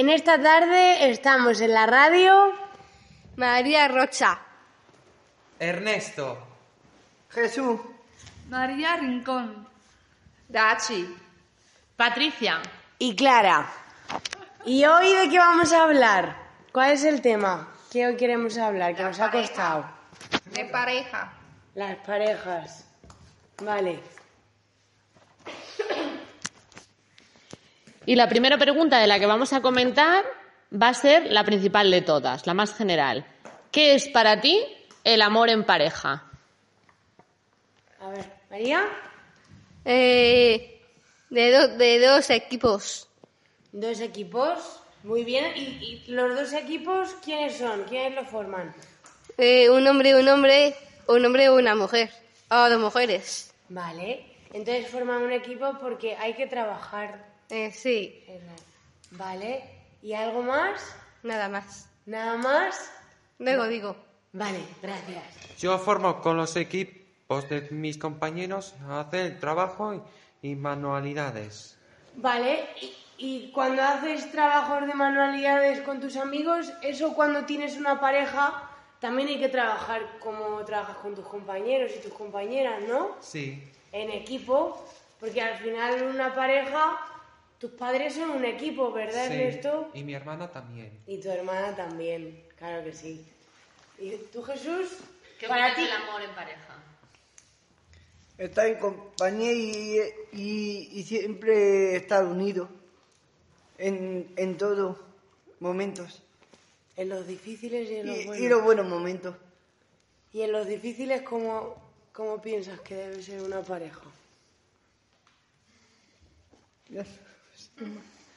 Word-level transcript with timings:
En 0.00 0.08
esta 0.08 0.40
tarde 0.40 1.10
estamos 1.10 1.60
en 1.60 1.74
la 1.74 1.84
radio. 1.84 2.54
María 3.36 3.86
Rocha. 3.86 4.38
Ernesto. 5.58 6.38
Jesús. 7.28 7.78
María 8.48 8.96
Rincón. 8.96 9.68
Dachi. 10.48 11.06
Patricia. 11.98 12.62
Y 12.98 13.14
Clara. 13.14 13.70
¿Y 14.64 14.86
hoy 14.86 15.12
de 15.12 15.28
qué 15.28 15.38
vamos 15.38 15.70
a 15.74 15.82
hablar? 15.82 16.34
¿Cuál 16.72 16.92
es 16.92 17.04
el 17.04 17.20
tema 17.20 17.68
que 17.92 18.06
hoy 18.06 18.16
queremos 18.16 18.56
hablar? 18.56 18.96
Que 18.96 19.02
nos 19.02 19.20
ha 19.20 19.30
costado. 19.30 19.84
De 20.46 20.64
pareja. 20.64 21.30
Las 21.74 21.96
parejas. 21.96 22.86
Vale. 23.62 24.00
Y 28.10 28.16
la 28.16 28.28
primera 28.28 28.58
pregunta 28.58 28.98
de 28.98 29.06
la 29.06 29.20
que 29.20 29.26
vamos 29.26 29.52
a 29.52 29.62
comentar 29.62 30.24
va 30.74 30.88
a 30.88 30.94
ser 30.94 31.30
la 31.30 31.44
principal 31.44 31.92
de 31.92 32.02
todas, 32.02 32.44
la 32.44 32.54
más 32.54 32.74
general. 32.74 33.24
¿Qué 33.70 33.94
es 33.94 34.08
para 34.08 34.40
ti 34.40 34.60
el 35.04 35.22
amor 35.22 35.48
en 35.48 35.62
pareja? 35.62 36.24
A 38.00 38.08
ver, 38.08 38.24
María. 38.50 38.84
Eh, 39.84 40.80
de, 41.30 41.52
do- 41.52 41.68
de 41.76 42.00
dos 42.04 42.30
equipos. 42.30 43.08
Dos 43.70 44.00
equipos. 44.00 44.58
Muy 45.04 45.22
bien. 45.22 45.44
¿Y, 45.54 45.60
y 45.60 46.04
los 46.08 46.34
dos 46.34 46.52
equipos 46.52 47.14
quiénes 47.24 47.58
son? 47.58 47.84
¿Quiénes 47.84 48.16
lo 48.16 48.24
forman? 48.24 48.74
Eh, 49.38 49.70
un 49.70 49.86
hombre, 49.86 50.16
un 50.16 50.26
hombre, 50.28 50.74
un 51.06 51.24
hombre 51.24 51.44
y 51.44 51.48
una 51.48 51.76
mujer. 51.76 52.10
O 52.50 52.68
dos 52.70 52.80
mujeres. 52.80 53.54
Vale. 53.68 54.26
Entonces 54.52 54.88
forman 54.88 55.22
un 55.22 55.30
equipo 55.30 55.78
porque 55.80 56.16
hay 56.16 56.34
que 56.34 56.48
trabajar. 56.48 57.29
Eh, 57.50 57.70
sí, 57.72 58.24
Vale. 59.12 59.64
¿Y 60.02 60.12
algo 60.14 60.42
más? 60.42 60.94
nada 61.22 61.48
más. 61.48 61.88
¿Nada 62.06 62.36
más? 62.38 62.90
Luego 63.38 63.66
digo. 63.66 63.96
Vale, 64.32 64.60
gracias. 64.80 65.24
Yo 65.58 65.78
formo 65.78 66.20
con 66.20 66.36
los 66.36 66.56
equipos 66.56 67.48
de 67.48 67.68
mis 67.70 67.98
compañeros 67.98 68.74
a 68.88 69.00
hacer 69.00 69.26
el 69.26 69.38
trabajo 69.38 69.94
y, 70.42 70.50
y 70.50 70.54
manualidades. 70.54 71.76
Vale, 72.16 72.66
y, 72.80 72.94
y 73.18 73.50
cuando 73.52 73.82
haces 73.82 74.30
trabajos 74.30 74.86
de 74.86 74.94
manualidades 74.94 75.80
con 75.82 76.00
tus 76.00 76.16
amigos, 76.16 76.72
eso 76.82 77.14
cuando 77.14 77.44
tienes 77.44 77.76
una 77.76 78.00
pareja, 78.00 78.70
también 79.00 79.28
hay 79.28 79.38
que 79.38 79.48
trabajar 79.48 80.02
como 80.20 80.64
trabajas 80.64 80.96
con 80.98 81.14
tus 81.14 81.26
compañeros 81.26 81.90
y 81.96 82.00
tus 82.00 82.12
compañeras, 82.12 82.82
¿no? 82.88 83.16
Sí. 83.20 83.62
En 83.92 84.10
equipo, 84.10 84.84
porque 85.18 85.42
al 85.42 85.58
final 85.58 86.02
una 86.14 86.34
pareja, 86.34 86.96
tus 87.60 87.70
padres 87.72 88.14
son 88.14 88.30
un 88.30 88.44
equipo, 88.44 88.90
¿verdad, 88.90 89.28
sí. 89.28 89.34
Ernesto? 89.34 89.90
Y 89.94 90.02
mi 90.02 90.14
hermana 90.14 90.50
también. 90.50 90.90
Y 91.06 91.18
tu 91.20 91.28
hermana 91.30 91.76
también, 91.76 92.42
claro 92.56 92.82
que 92.82 92.92
sí. 92.92 93.24
¿Y 93.98 94.16
tú, 94.32 94.42
Jesús? 94.42 94.88
¿Qué 95.38 95.46
Para 95.46 95.74
ti, 95.74 95.82
del 95.82 95.92
amor 95.92 96.22
en 96.22 96.34
pareja? 96.34 96.76
Estar 98.38 98.66
en 98.66 98.78
compañía 98.78 99.52
y, 99.52 99.98
y- 100.32 100.88
y 100.92 101.02
siempre 101.02 101.94
estar 101.96 102.24
unidos 102.24 102.70
en, 103.76 104.32
en 104.36 104.56
todos 104.56 104.96
momentos. 105.60 106.22
en 106.96 107.08
los 107.10 107.26
difíciles 107.26 107.90
y 107.90 107.96
en 107.96 108.06
los 108.06 108.16
Y, 108.16 108.24
buenos. 108.26 108.44
y 108.44 108.48
los 108.48 108.62
buenos 108.64 108.86
momentos. 108.88 109.36
Y 110.32 110.42
en 110.42 110.52
los 110.52 110.66
difíciles, 110.66 111.20
¿cómo, 111.22 111.76
cómo 112.14 112.40
piensas 112.40 112.80
que 112.80 112.94
debe 112.94 113.22
ser 113.22 113.42
una 113.42 113.60
pareja? 113.62 114.00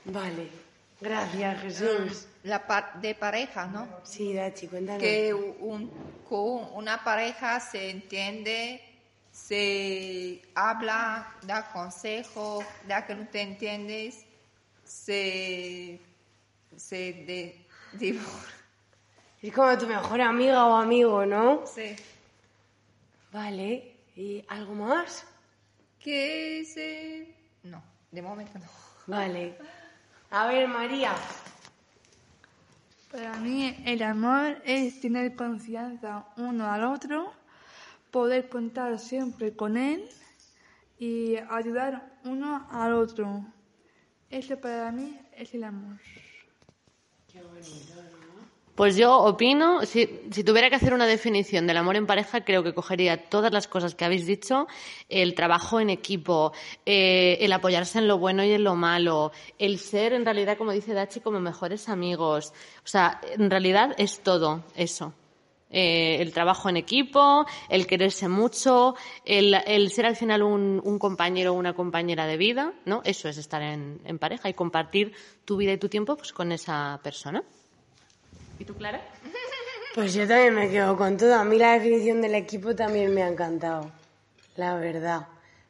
Vale, 0.06 0.50
gracias 1.02 1.62
Jesús. 1.62 2.28
La 2.44 2.66
par- 2.68 3.00
de 3.02 3.16
pareja, 3.16 3.66
¿no? 3.68 3.88
Sí, 4.04 4.34
Dachi, 4.34 4.68
cuéntanos. 4.68 5.02
Que 5.02 5.34
un, 5.34 5.90
con 6.28 6.74
una 6.74 7.04
pareja 7.04 7.60
se 7.60 7.90
entiende, 7.90 8.82
se 9.32 10.42
habla, 10.56 11.36
da 11.44 11.72
consejo, 11.72 12.64
da 12.88 13.06
que 13.06 13.16
no 13.16 13.28
te 13.28 13.42
entiendes, 13.42 14.26
se, 14.84 16.00
se 16.76 16.96
de, 16.98 17.66
divorcia. 17.94 18.56
Es 19.42 19.54
como 19.54 19.78
tu 19.78 19.88
mejor 19.88 20.22
amiga 20.22 20.66
o 20.68 20.76
amigo, 20.76 21.26
¿no? 21.26 21.66
Sí. 21.68 21.96
Vale, 23.32 23.96
¿y 24.16 24.44
algo 24.48 24.74
más? 24.76 25.26
Que 26.00 26.64
se... 26.66 27.34
No, 27.64 27.82
de 28.12 28.22
momento 28.22 28.60
no. 28.60 28.66
Vale. 29.08 29.58
A 30.32 30.48
ver, 30.48 30.68
María. 30.68 31.14
Para 33.12 33.38
mí 33.38 33.76
el 33.86 34.02
amor 34.02 34.62
es 34.66 35.00
tener 35.00 35.36
confianza 35.36 36.26
uno 36.38 36.72
al 36.72 36.84
otro, 36.84 37.32
poder 38.10 38.50
contar 38.50 38.98
siempre 38.98 39.56
con 39.56 39.78
él 39.78 40.10
y 40.98 41.36
ayudar 41.50 42.18
uno 42.24 42.68
al 42.72 42.94
otro. 42.94 43.46
Eso 44.30 44.60
para 44.60 44.92
mí 44.92 45.20
es 45.36 45.54
el 45.54 45.64
amor. 45.64 46.00
Pues 48.76 48.98
yo 48.98 49.16
opino, 49.20 49.86
si, 49.86 50.22
si 50.32 50.44
tuviera 50.44 50.68
que 50.68 50.78
hacer 50.78 50.96
una 50.96 51.06
definición 51.06 51.68
del 51.68 51.78
amor 51.78 51.96
en 51.96 52.08
pareja, 52.08 52.44
creo 52.44 52.64
que 52.64 52.74
cogería 52.74 53.30
todas 53.30 53.54
las 53.54 53.68
cosas 53.68 53.94
que 53.94 54.04
habéis 54.04 54.26
dicho, 54.26 54.66
el 55.10 55.36
trabajo 55.36 55.80
en 55.80 55.92
equipo, 55.92 56.54
eh, 56.84 57.38
el 57.42 57.54
apoyarse 57.54 58.00
en 58.00 58.08
lo 58.08 58.18
bueno 58.18 58.44
y 58.44 58.52
en 58.52 58.64
lo 58.64 58.76
malo, 58.76 59.32
el 59.60 59.78
ser, 59.78 60.14
en 60.14 60.26
realidad, 60.26 60.58
como 60.58 60.72
dice 60.72 60.94
Dachi, 60.96 61.20
como 61.20 61.40
mejores 61.40 61.88
amigos. 61.88 62.52
O 62.84 62.88
sea, 62.88 63.22
en 63.38 63.52
realidad 63.52 63.94
es 64.00 64.22
todo 64.24 64.64
eso. 64.76 65.14
Eh, 65.70 66.18
el 66.20 66.34
trabajo 66.34 66.68
en 66.68 66.78
equipo, 66.78 67.46
el 67.70 67.86
quererse 67.86 68.28
mucho, 68.28 68.96
el, 69.24 69.56
el 69.68 69.92
ser 69.92 70.08
al 70.08 70.16
final 70.16 70.42
un, 70.42 70.82
un 70.84 70.98
compañero 70.98 71.52
o 71.52 71.56
una 71.56 71.74
compañera 71.74 72.26
de 72.26 72.38
vida, 72.38 72.74
¿no? 72.86 73.02
Eso 73.06 73.30
es 73.30 73.38
estar 73.38 73.62
en, 73.62 74.02
en 74.04 74.18
pareja 74.18 74.50
y 74.50 74.56
compartir 74.56 75.14
tu 75.46 75.58
vida 75.58 75.74
y 75.74 75.78
tu 75.78 75.90
tiempo 75.90 76.16
pues, 76.16 76.34
con 76.34 76.52
esa 76.52 77.00
persona. 77.04 77.44
¿Y 78.64 78.66
tú, 78.66 78.76
Clara? 78.76 79.02
Pues 79.94 80.14
yo 80.14 80.26
también 80.26 80.56
me 80.56 80.70
quedo 80.70 80.96
con 80.96 81.18
todo. 81.18 81.36
A 81.36 81.44
mí 81.44 81.58
la 81.58 81.74
definición 81.74 82.22
del 82.22 82.34
equipo 82.34 82.74
también 82.74 83.14
me 83.14 83.22
ha 83.22 83.28
encantado, 83.28 83.92
la 84.56 84.78
verdad. 84.78 85.28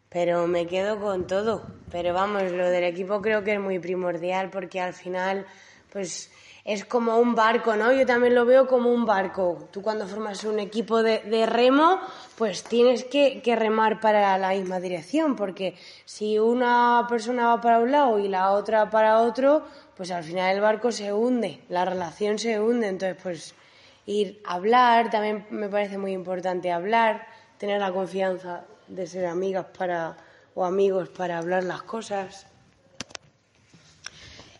Pero 0.10 0.46
me 0.46 0.68
quedo 0.68 1.00
con 1.00 1.26
todo. 1.26 1.66
Pero 1.92 2.14
vamos, 2.14 2.44
lo 2.52 2.70
del 2.70 2.84
equipo 2.84 3.20
creo 3.20 3.44
que 3.44 3.54
es 3.54 3.60
muy 3.60 3.80
primordial 3.80 4.52
porque 4.52 4.80
al 4.80 4.94
final, 4.94 5.48
pues 5.92 6.30
es 6.66 6.86
como 6.86 7.18
un 7.18 7.36
barco, 7.36 7.76
¿no? 7.76 7.92
Yo 7.92 8.06
también 8.06 8.36
lo 8.36 8.46
veo 8.46 8.68
como 8.68 8.90
un 8.90 9.06
barco. 9.06 9.68
Tú 9.72 9.82
cuando 9.82 10.08
formas 10.08 10.44
un 10.46 10.60
equipo 10.60 11.04
de, 11.04 11.20
de 11.20 11.46
remo, 11.46 12.00
pues 12.38 12.64
tienes 12.64 13.04
que, 13.04 13.42
que 13.42 13.56
remar 13.56 14.00
para 14.00 14.38
la 14.38 14.50
misma 14.50 14.80
dirección, 14.80 15.36
porque 15.36 15.76
si 16.06 16.40
una 16.40 17.06
persona 17.10 17.48
va 17.48 17.62
para 17.62 17.80
un 17.80 17.92
lado 17.92 18.18
y 18.18 18.30
la 18.30 18.52
otra 18.52 18.90
para 18.90 19.20
otro, 19.20 19.64
pues 19.98 20.10
al 20.12 20.24
final 20.24 20.56
el 20.56 20.62
barco 20.62 20.92
se 20.92 21.12
hunde, 21.12 21.62
la 21.68 21.84
relación 21.84 22.40
se 22.40 22.60
hunde. 22.60 22.88
Entonces, 22.88 23.18
pues 23.22 23.56
ir 24.06 24.42
a 24.46 24.54
hablar, 24.54 25.10
también 25.10 25.46
me 25.50 25.68
parece 25.68 25.98
muy 25.98 26.14
importante 26.14 26.72
hablar, 26.72 27.28
tener 27.58 27.82
la 27.82 27.92
confianza 27.92 28.64
de 28.88 29.06
ser 29.06 29.26
amigas 29.26 29.66
para 29.78 30.16
o 30.56 30.64
amigos 30.64 31.10
para 31.10 31.40
hablar 31.40 31.64
las 31.64 31.84
cosas. 31.84 32.48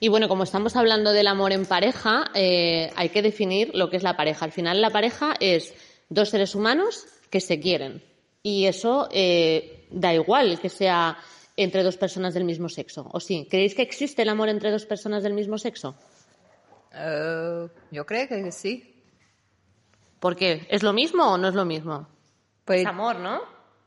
Y 0.04 0.10
bueno, 0.10 0.28
como 0.28 0.44
estamos 0.44 0.76
hablando 0.76 1.14
del 1.14 1.28
amor 1.28 1.54
en 1.54 1.66
pareja, 1.66 2.30
eh, 2.34 2.92
hay 2.98 3.08
que 3.08 3.22
definir 3.22 3.72
lo 3.74 3.90
que 3.90 3.96
es 3.96 4.04
la 4.04 4.18
pareja. 4.18 4.44
Al 4.44 4.52
final, 4.52 4.82
la 4.82 4.90
pareja 4.90 5.34
es 5.40 5.74
dos 6.10 6.28
seres 6.28 6.56
humanos 6.56 7.06
que 7.30 7.40
se 7.40 7.62
quieren. 7.62 8.04
Y 8.42 8.66
eso 8.66 9.08
eh, 9.14 9.88
da 9.92 10.14
igual 10.14 10.60
que 10.60 10.68
sea 10.68 11.18
entre 11.56 11.84
dos 11.84 11.96
personas 11.96 12.34
del 12.34 12.44
mismo 12.44 12.68
sexo. 12.68 13.10
¿O 13.14 13.22
sí? 13.22 13.48
¿Creéis 13.50 13.76
que 13.76 13.82
existe 13.82 14.24
el 14.24 14.28
amor 14.28 14.50
entre 14.50 14.72
dos 14.72 14.86
personas 14.86 15.24
del 15.24 15.32
mismo 15.32 15.58
sexo? 15.58 15.96
Eh, 16.94 17.70
yo 17.92 18.06
creo 18.06 18.28
que 18.28 18.52
sí. 18.52 19.02
¿Por 20.20 20.36
qué? 20.36 20.68
¿Es 20.70 20.84
lo 20.84 20.92
mismo 20.92 21.32
o 21.32 21.38
no 21.38 21.48
es 21.48 21.56
lo 21.56 21.64
mismo? 21.64 22.10
Pues, 22.66 22.82
Es 22.82 22.88
amor, 22.88 23.20
¿no? 23.20 23.40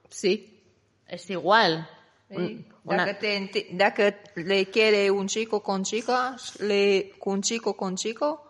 sí. 0.08 0.62
Es 1.08 1.28
igual. 1.28 1.86
Sí. 2.28 2.64
una- 2.84 3.04
Da, 3.04 3.04
que 3.06 3.14
te 3.14 3.36
enti- 3.38 3.66
da 3.76 3.94
que 3.94 4.16
le 4.36 4.66
quiere 4.66 5.10
un 5.10 5.26
chico 5.28 5.62
con 5.62 5.84
chicas, 5.84 6.58
le, 6.60 7.12
un 7.24 7.40
chico 7.42 7.74
con 7.76 7.96
chico, 7.96 8.42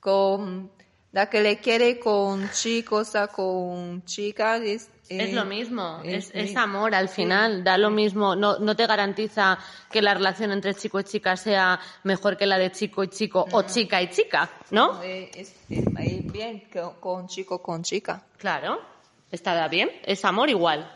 con, 0.00 0.70
da 1.12 1.26
que 1.28 1.40
le 1.40 1.58
quiere 1.58 1.98
con 1.98 2.48
chicos, 2.50 3.12
da 3.12 3.26
con 3.28 4.04
chicas, 4.04 4.60
es, 4.62 4.90
Es 5.08 5.30
eh, 5.30 5.32
lo 5.32 5.44
mismo, 5.44 6.00
es, 6.04 6.30
es 6.34 6.56
amor 6.56 6.94
al 6.94 7.08
final, 7.08 7.64
da 7.64 7.76
lo 7.76 7.90
mismo, 7.90 8.36
no, 8.36 8.60
no 8.60 8.76
te 8.76 8.86
garantiza 8.86 9.58
que 9.90 10.00
la 10.02 10.14
relación 10.14 10.52
entre 10.52 10.72
chico 10.74 11.00
y 11.00 11.04
chica 11.04 11.36
sea 11.36 11.80
mejor 12.04 12.36
que 12.36 12.46
la 12.46 12.56
de 12.58 12.70
chico 12.70 13.02
y 13.02 13.08
chico 13.08 13.44
o 13.50 13.62
chica 13.62 14.00
y 14.00 14.08
chica, 14.10 14.48
¿no? 14.70 15.02
eh, 15.02 15.28
es, 15.34 15.52
es- 15.68 15.86
eh, 15.98 16.20
bien 16.32 16.68
con, 16.72 16.94
con 17.00 17.26
chico 17.26 17.60
con 17.60 17.82
chica. 17.82 18.22
Claro, 18.38 18.80
está 19.32 19.66
bien, 19.66 19.90
es 20.04 20.24
amor 20.24 20.48
igual. 20.48 20.88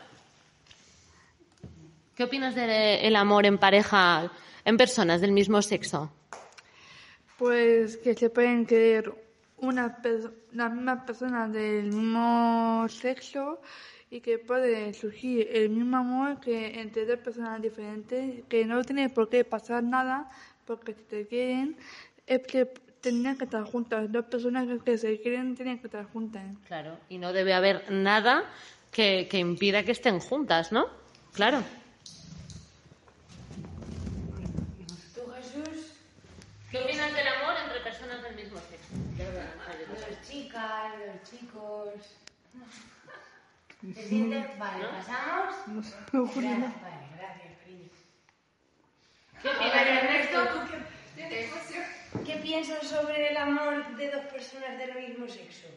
¿Qué 2.15 2.23
opinas 2.23 2.55
del 2.55 3.15
amor 3.15 3.45
en 3.45 3.57
pareja, 3.57 4.31
en 4.63 4.77
personas 4.77 5.21
del 5.21 5.31
mismo 5.31 5.61
sexo? 5.61 6.11
Pues 7.37 7.97
que 7.97 8.13
se 8.13 8.29
pueden 8.29 8.65
querer 8.65 9.13
una 9.57 9.97
las 10.53 10.71
mismas 10.73 11.03
personas 11.05 11.51
del 11.51 11.85
mismo 11.87 12.87
sexo 12.89 13.59
y 14.09 14.21
que 14.21 14.37
puede 14.39 14.93
surgir 14.93 15.49
el 15.51 15.69
mismo 15.69 15.97
amor 15.97 16.39
que 16.39 16.79
entre 16.79 17.05
dos 17.05 17.19
personas 17.19 17.61
diferentes, 17.61 18.45
que 18.47 18.65
no 18.65 18.81
tiene 18.83 19.09
por 19.09 19.27
qué 19.29 19.43
pasar 19.43 19.83
nada, 19.83 20.29
porque 20.65 20.93
si 20.93 21.03
te 21.03 21.27
quieren, 21.27 21.75
es 22.25 22.39
que 22.47 22.65
tendrían 23.01 23.37
que 23.37 23.43
estar 23.43 23.63
juntas. 23.63 24.09
Dos 24.11 24.25
personas 24.25 24.67
que- 24.67 24.79
que 24.79 24.97
se 24.97 25.19
quieren 25.21 25.55
tienen 25.55 25.79
que 25.79 25.87
estar 25.87 26.05
juntas. 26.05 26.43
Claro, 26.67 26.97
y 27.09 27.17
no 27.17 27.33
debe 27.33 27.53
haber 27.53 27.91
nada 27.91 28.45
que, 28.91 29.27
que 29.29 29.37
impida 29.39 29.83
que 29.83 29.91
estén 29.91 30.19
juntas, 30.19 30.71
¿no? 30.71 30.87
Claro. 31.33 31.61
¿Tú, 35.13 35.21
Jesús? 35.35 35.91
¿Qué 36.71 36.77
opinas 36.79 37.13
del 37.13 37.27
amor 37.27 37.53
entre 37.65 37.79
personas 37.81 38.23
del 38.23 38.35
mismo 38.35 38.57
sexo? 38.59 38.85
Los 40.55 41.29
chicos. 41.29 42.15
¿Te 43.93 44.03
sientes? 44.03 44.57
Vale, 44.57 44.85
pasamos. 44.85 45.55
Gracias, 46.13 46.81
vale, 46.81 47.07
gracias, 47.17 47.57
cariño. 47.59 47.89
¿Qué 49.41 49.49
A 49.49 49.73
ver, 49.73 49.87
Ernesto, 49.87 50.47
¿tú 50.47 50.59
qué, 51.17 52.23
qué 52.23 52.37
piensas 52.39 52.87
sobre 52.87 53.31
el 53.31 53.37
amor 53.37 53.97
de 53.97 54.11
dos 54.11 54.25
personas 54.27 54.77
del 54.77 54.95
mismo 54.95 55.27
sexo? 55.27 55.67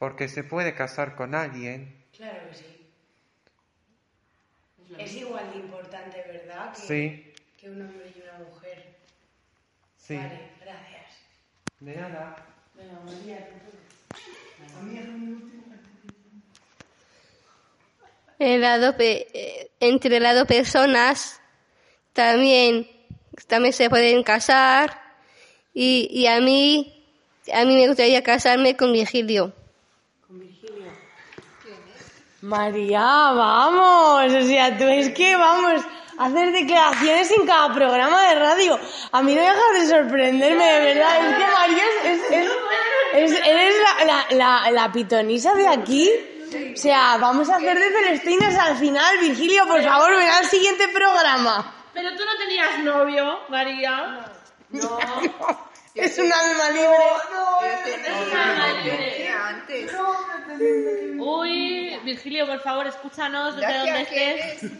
Porque 0.00 0.26
se 0.28 0.42
puede 0.42 0.74
casar 0.74 1.14
con 1.14 1.36
alguien. 1.36 2.04
Claro 2.16 2.48
que 2.48 2.54
sí. 2.54 2.90
Es 4.98 5.14
igual 5.14 5.52
de 5.52 5.58
importante, 5.60 6.20
¿verdad? 6.26 6.72
Que, 6.74 6.80
Sí, 6.80 7.32
que 7.60 7.70
un 7.70 7.80
hombre 7.82 8.12
y 8.14 8.22
una 8.22 8.38
mujer. 8.50 8.96
sí. 9.96 10.16
Vale, 10.16 10.50
gracias. 10.60 11.12
De 11.78 11.94
nada. 11.96 12.36
Venga, 12.74 13.00
María, 13.04 13.36
En 13.38 13.83
pe- 18.96 19.26
eh, 19.32 19.70
entre 19.80 20.20
las 20.20 20.34
dos 20.36 20.46
personas 20.46 21.40
también, 22.12 22.88
también 23.46 23.72
se 23.72 23.88
pueden 23.90 24.22
casar 24.22 25.00
y, 25.72 26.08
y 26.10 26.26
a 26.26 26.40
mí 26.40 26.90
a 27.52 27.64
mí 27.64 27.74
me 27.76 27.86
gustaría 27.88 28.22
casarme 28.22 28.74
con 28.76 28.92
Virgilio. 28.92 29.52
María, 32.40 33.00
vamos. 33.00 34.32
O 34.34 34.42
sea, 34.46 34.76
tú 34.78 34.84
es 34.84 35.10
que 35.10 35.36
vamos 35.36 35.82
a 36.18 36.24
hacer 36.26 36.52
declaraciones 36.52 37.30
en 37.38 37.46
cada 37.46 37.72
programa 37.74 38.28
de 38.28 38.34
radio. 38.36 38.78
A 39.12 39.22
mí 39.22 39.34
no 39.34 39.40
me 39.42 39.46
dejas 39.48 39.72
de 39.80 39.86
sorprenderme, 39.88 40.64
de 40.64 40.80
verdad. 40.80 41.28
Es 41.30 41.36
que 41.36 41.52
María 41.52 41.82
es, 42.04 42.18
es- 42.20 42.30
es- 42.30 42.52
es- 43.14 43.40
eres 43.46 43.74
la, 43.82 44.04
la, 44.04 44.26
la, 44.30 44.70
la 44.70 44.92
pitonisa 44.92 45.54
de 45.54 45.66
aquí. 45.68 46.10
O 46.74 46.76
sea, 46.76 47.16
vamos 47.18 47.48
a 47.50 47.56
hacer 47.56 47.78
de 47.78 47.90
Celestinas 47.90 48.54
al 48.58 48.76
final. 48.76 49.18
Virgilio, 49.18 49.66
por 49.66 49.82
favor, 49.82 50.10
ven 50.16 50.28
al 50.28 50.44
siguiente 50.46 50.86
programa. 50.88 51.74
Pero 51.92 52.10
tú 52.16 52.24
no 52.24 52.36
tenías 52.38 52.78
novio, 52.80 53.40
María. 53.48 54.24
No. 54.70 54.98
Es 55.94 56.18
un 56.18 56.24
alma 56.32 56.70
libre. 56.70 56.88
Antes. 59.32 59.92
Uy, 61.18 61.96
Virgilio, 62.04 62.46
por 62.46 62.60
favor, 62.60 62.86
escúchanos 62.88 63.56
desde 63.56 63.78
donde 63.78 64.00
estés. 64.02 64.70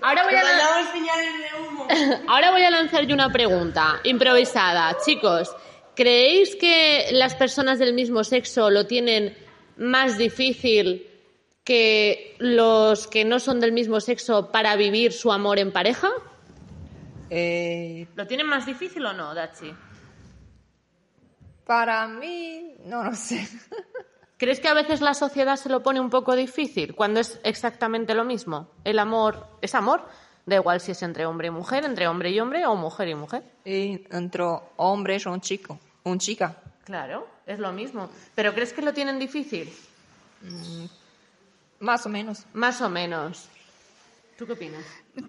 Ahora 0.00 0.22
voy, 0.24 0.34
a. 0.36 2.20
Ahora 2.28 2.50
voy 2.52 2.62
a 2.62 2.70
lanzar 2.70 3.02
yo 3.04 3.14
una 3.14 3.30
pregunta 3.30 3.98
improvisada. 4.04 4.96
Chicos, 5.04 5.54
¿creéis 6.00 6.56
que 6.56 7.08
las 7.12 7.34
personas 7.34 7.78
del 7.78 7.92
mismo 7.92 8.24
sexo 8.24 8.70
lo 8.70 8.86
tienen 8.86 9.36
más 9.76 10.16
difícil 10.16 11.06
que 11.62 12.36
los 12.38 13.06
que 13.06 13.26
no 13.26 13.38
son 13.38 13.60
del 13.60 13.72
mismo 13.72 14.00
sexo 14.00 14.50
para 14.50 14.76
vivir 14.76 15.12
su 15.12 15.30
amor 15.30 15.58
en 15.58 15.72
pareja? 15.72 16.10
Eh, 17.28 18.06
¿Lo 18.14 18.26
tienen 18.26 18.46
más 18.46 18.64
difícil 18.64 19.04
o 19.04 19.12
no, 19.12 19.34
Dachi? 19.34 19.74
para 21.66 22.08
mí, 22.08 22.74
no 22.84 23.04
lo 23.04 23.14
sé. 23.14 23.46
¿Crees 24.38 24.58
que 24.58 24.68
a 24.68 24.74
veces 24.74 25.02
la 25.02 25.14
sociedad 25.14 25.54
se 25.54 25.68
lo 25.68 25.84
pone 25.84 26.00
un 26.00 26.10
poco 26.10 26.34
difícil 26.34 26.96
cuando 26.96 27.20
es 27.20 27.38
exactamente 27.44 28.14
lo 28.14 28.24
mismo? 28.24 28.70
El 28.84 28.98
amor 28.98 29.46
es 29.60 29.76
amor, 29.76 30.08
da 30.46 30.56
igual 30.56 30.80
si 30.80 30.90
es 30.90 31.02
entre 31.04 31.26
hombre 31.26 31.46
y 31.46 31.50
mujer, 31.50 31.84
entre 31.84 32.08
hombre 32.08 32.30
y 32.30 32.40
hombre 32.40 32.66
o 32.66 32.74
mujer 32.74 33.08
y 33.08 33.14
mujer. 33.14 33.44
Y 33.64 34.04
entre 34.10 34.44
hombres 34.78 35.26
un 35.26 35.40
chico, 35.40 35.78
un 36.04 36.18
chica. 36.18 36.56
Claro, 36.84 37.26
es 37.46 37.58
lo 37.58 37.72
mismo. 37.72 38.10
¿Pero 38.34 38.54
crees 38.54 38.72
que 38.72 38.82
lo 38.82 38.92
tienen 38.92 39.18
difícil? 39.18 39.72
Más 41.78 42.06
o 42.06 42.08
menos. 42.08 42.46
Más 42.52 42.80
o 42.80 42.88
menos. 42.88 43.48
¿Tú 44.36 44.46
qué 44.46 44.52
opinas? 44.52 44.84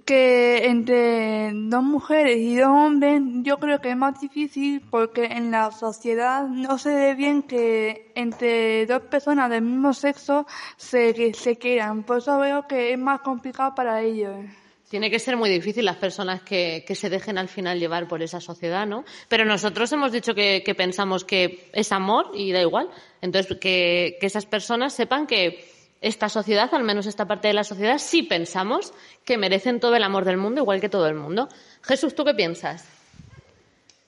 que 0.05 0.67
entre 0.67 1.51
dos 1.53 1.83
mujeres 1.83 2.37
y 2.37 2.55
dos 2.55 2.69
hombres 2.69 3.21
yo 3.41 3.57
creo 3.57 3.81
que 3.81 3.91
es 3.91 3.97
más 3.97 4.19
difícil 4.19 4.81
porque 4.89 5.25
en 5.25 5.51
la 5.51 5.71
sociedad 5.71 6.47
no 6.47 6.77
se 6.77 6.93
ve 6.93 7.15
bien 7.15 7.43
que 7.43 8.11
entre 8.15 8.85
dos 8.85 9.01
personas 9.03 9.49
del 9.49 9.63
mismo 9.63 9.93
sexo 9.93 10.45
se, 10.77 11.13
que 11.13 11.33
se 11.33 11.57
quieran. 11.57 12.03
Por 12.03 12.19
eso 12.19 12.39
veo 12.39 12.67
que 12.67 12.93
es 12.93 12.99
más 12.99 13.21
complicado 13.21 13.73
para 13.75 14.01
ellos. 14.01 14.45
Tiene 14.91 15.09
que 15.09 15.19
ser 15.19 15.37
muy 15.37 15.49
difícil 15.49 15.85
las 15.85 15.95
personas 15.95 16.41
que, 16.41 16.83
que 16.85 16.95
se 16.95 17.09
dejen 17.09 17.37
al 17.37 17.47
final 17.47 17.79
llevar 17.79 18.09
por 18.09 18.21
esa 18.21 18.41
sociedad, 18.41 18.85
¿no? 18.85 19.05
Pero 19.29 19.45
nosotros 19.45 19.89
hemos 19.93 20.11
dicho 20.11 20.35
que, 20.35 20.63
que 20.65 20.75
pensamos 20.75 21.23
que 21.23 21.69
es 21.71 21.93
amor 21.93 22.31
y 22.33 22.51
da 22.51 22.59
igual. 22.59 22.89
Entonces, 23.21 23.57
que, 23.57 24.17
que 24.19 24.27
esas 24.27 24.45
personas 24.45 24.93
sepan 24.93 25.27
que 25.27 25.63
esta 26.01 26.27
sociedad, 26.27 26.69
al 26.73 26.83
menos 26.83 27.05
esta 27.05 27.25
parte 27.25 27.47
de 27.47 27.53
la 27.53 27.63
sociedad, 27.63 27.99
sí 27.99 28.23
pensamos 28.23 28.93
que 29.23 29.37
merecen 29.37 29.79
todo 29.79 29.95
el 29.95 30.03
amor 30.03 30.25
del 30.25 30.35
mundo, 30.35 30.59
igual 30.59 30.81
que 30.81 30.89
todo 30.89 31.07
el 31.07 31.15
mundo. 31.15 31.47
Jesús, 31.83 32.13
¿tú 32.13 32.25
qué 32.25 32.33
piensas? 32.33 32.85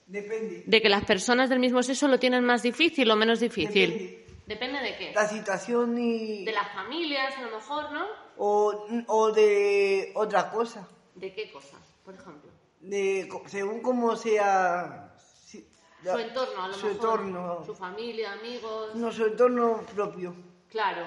Depende. 0.06 0.64
¿De 0.66 0.82
que 0.82 0.90
las 0.90 1.06
personas 1.06 1.48
del 1.48 1.60
mismo 1.60 1.82
sexo 1.82 2.08
lo 2.08 2.18
tienen 2.18 2.44
más 2.44 2.62
difícil 2.62 3.10
o 3.10 3.16
menos 3.16 3.40
difícil? 3.40 3.90
Depende. 3.90 4.24
Depende 4.46 4.80
de 4.80 4.96
qué. 4.98 5.12
La 5.14 5.26
situación 5.26 5.96
y... 5.98 6.44
De 6.44 6.52
las 6.52 6.70
familias, 6.74 7.34
a 7.38 7.40
lo 7.40 7.56
mejor, 7.56 7.90
¿no? 7.90 8.04
O, 8.36 8.86
o 9.08 9.32
de 9.32 10.12
otra 10.14 10.50
cosa. 10.50 10.88
¿De 11.14 11.32
qué 11.32 11.52
cosas, 11.52 11.80
por 12.04 12.14
ejemplo? 12.14 12.50
De, 12.80 13.28
co- 13.30 13.42
según 13.46 13.80
cómo 13.80 14.16
sea... 14.16 15.14
si- 15.18 15.66
la- 16.02 16.12
Su 16.14 16.18
entorno, 16.18 16.62
a 16.64 16.68
lo 16.68 16.74
su 16.74 16.86
mejor. 16.86 16.96
entorno. 17.20 17.64
Su 17.64 17.74
familia, 17.74 18.32
amigos. 18.32 18.94
No, 18.96 19.12
su 19.12 19.24
entorno 19.26 19.82
propio. 19.94 20.34
Claro. 20.68 21.06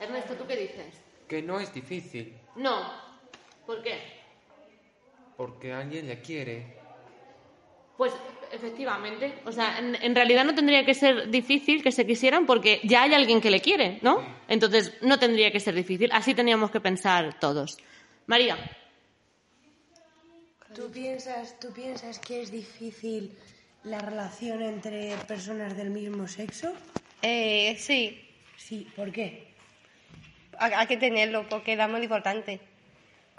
Ernesto, 0.00 0.34
¿tú 0.34 0.46
qué 0.46 0.56
dices? 0.56 0.94
Que 1.28 1.42
no 1.42 1.60
es 1.60 1.72
difícil, 1.72 2.36
No. 2.56 2.82
¿Por 3.66 3.82
qué? 3.82 4.18
porque 5.36 5.72
alguien 5.72 6.06
le 6.08 6.20
quiere. 6.20 6.78
Pues 7.96 8.12
efectivamente. 8.52 9.34
O 9.44 9.52
sea, 9.52 9.78
en, 9.78 9.96
en 10.00 10.14
realidad 10.14 10.44
no 10.44 10.54
tendría 10.54 10.84
que 10.84 10.94
ser 10.94 11.30
difícil 11.30 11.82
que 11.82 11.92
se 11.92 12.06
quisieran 12.06 12.46
porque 12.46 12.80
ya 12.84 13.02
hay 13.02 13.14
alguien 13.14 13.40
que 13.40 13.50
le 13.50 13.60
quiere, 13.60 13.98
¿no? 14.02 14.24
Entonces 14.48 14.94
no 15.02 15.18
tendría 15.18 15.50
que 15.50 15.60
ser 15.60 15.74
difícil. 15.74 16.10
Así 16.12 16.34
teníamos 16.34 16.70
que 16.70 16.80
pensar 16.80 17.38
todos. 17.38 17.78
María. 18.26 18.56
¿Tú 20.74 20.90
piensas, 20.90 21.58
¿Tú 21.58 21.72
piensas 21.72 22.18
que 22.18 22.42
es 22.42 22.50
difícil 22.50 23.36
la 23.84 23.98
relación 23.98 24.62
entre 24.62 25.16
personas 25.26 25.76
del 25.76 25.90
mismo 25.90 26.28
sexo? 26.28 26.72
Eh, 27.22 27.76
sí, 27.78 28.30
Sí, 28.60 28.86
¿por 28.94 29.10
qué? 29.10 29.48
hay, 30.58 30.86
que 30.86 30.98
tenerlo 30.98 31.48
porque 31.48 31.72
es 31.72 31.88
muy 31.88 32.02
importante. 32.02 32.60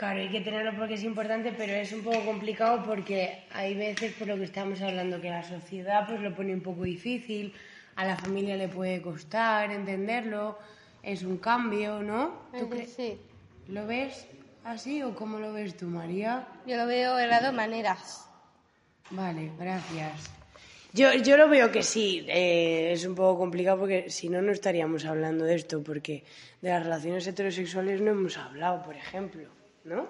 Claro, 0.01 0.19
hay 0.19 0.29
que 0.29 0.41
tenerlo 0.41 0.73
porque 0.75 0.95
es 0.95 1.03
importante, 1.03 1.53
pero 1.55 1.73
es 1.73 1.93
un 1.93 2.01
poco 2.01 2.25
complicado 2.25 2.83
porque 2.83 3.43
hay 3.53 3.75
veces, 3.75 4.13
por 4.13 4.27
lo 4.27 4.35
que 4.35 4.45
estamos 4.45 4.81
hablando, 4.81 5.21
que 5.21 5.29
la 5.29 5.43
sociedad 5.43 6.07
pues 6.07 6.19
lo 6.21 6.33
pone 6.33 6.55
un 6.55 6.61
poco 6.61 6.85
difícil, 6.85 7.53
a 7.95 8.03
la 8.03 8.17
familia 8.17 8.57
le 8.57 8.67
puede 8.67 8.99
costar 8.99 9.71
entenderlo, 9.71 10.57
es 11.03 11.21
un 11.21 11.37
cambio, 11.37 12.01
¿no? 12.01 12.47
¿Tú 12.51 12.67
sí. 12.87 13.19
¿Lo 13.67 13.85
ves? 13.85 14.25
¿Así 14.63 15.03
o 15.03 15.13
cómo 15.13 15.37
lo 15.37 15.53
ves 15.53 15.77
tú, 15.77 15.85
María? 15.85 16.47
Yo 16.65 16.77
lo 16.77 16.87
veo 16.87 17.15
de 17.17 17.27
las 17.27 17.43
dos 17.43 17.53
maneras. 17.53 18.27
Vale, 19.11 19.51
gracias. 19.59 20.31
Yo, 20.93 21.13
yo 21.13 21.37
lo 21.37 21.47
veo 21.47 21.71
que 21.71 21.83
sí, 21.83 22.25
eh, 22.27 22.91
es 22.91 23.05
un 23.05 23.13
poco 23.13 23.37
complicado 23.37 23.77
porque 23.77 24.09
si 24.09 24.29
no, 24.29 24.41
no 24.41 24.51
estaríamos 24.51 25.05
hablando 25.05 25.45
de 25.45 25.53
esto, 25.53 25.83
porque 25.83 26.23
de 26.59 26.71
las 26.71 26.81
relaciones 26.81 27.27
heterosexuales 27.27 28.01
no 28.01 28.09
hemos 28.09 28.35
hablado, 28.39 28.81
por 28.81 28.95
ejemplo, 28.95 29.60
¿no? 29.83 30.07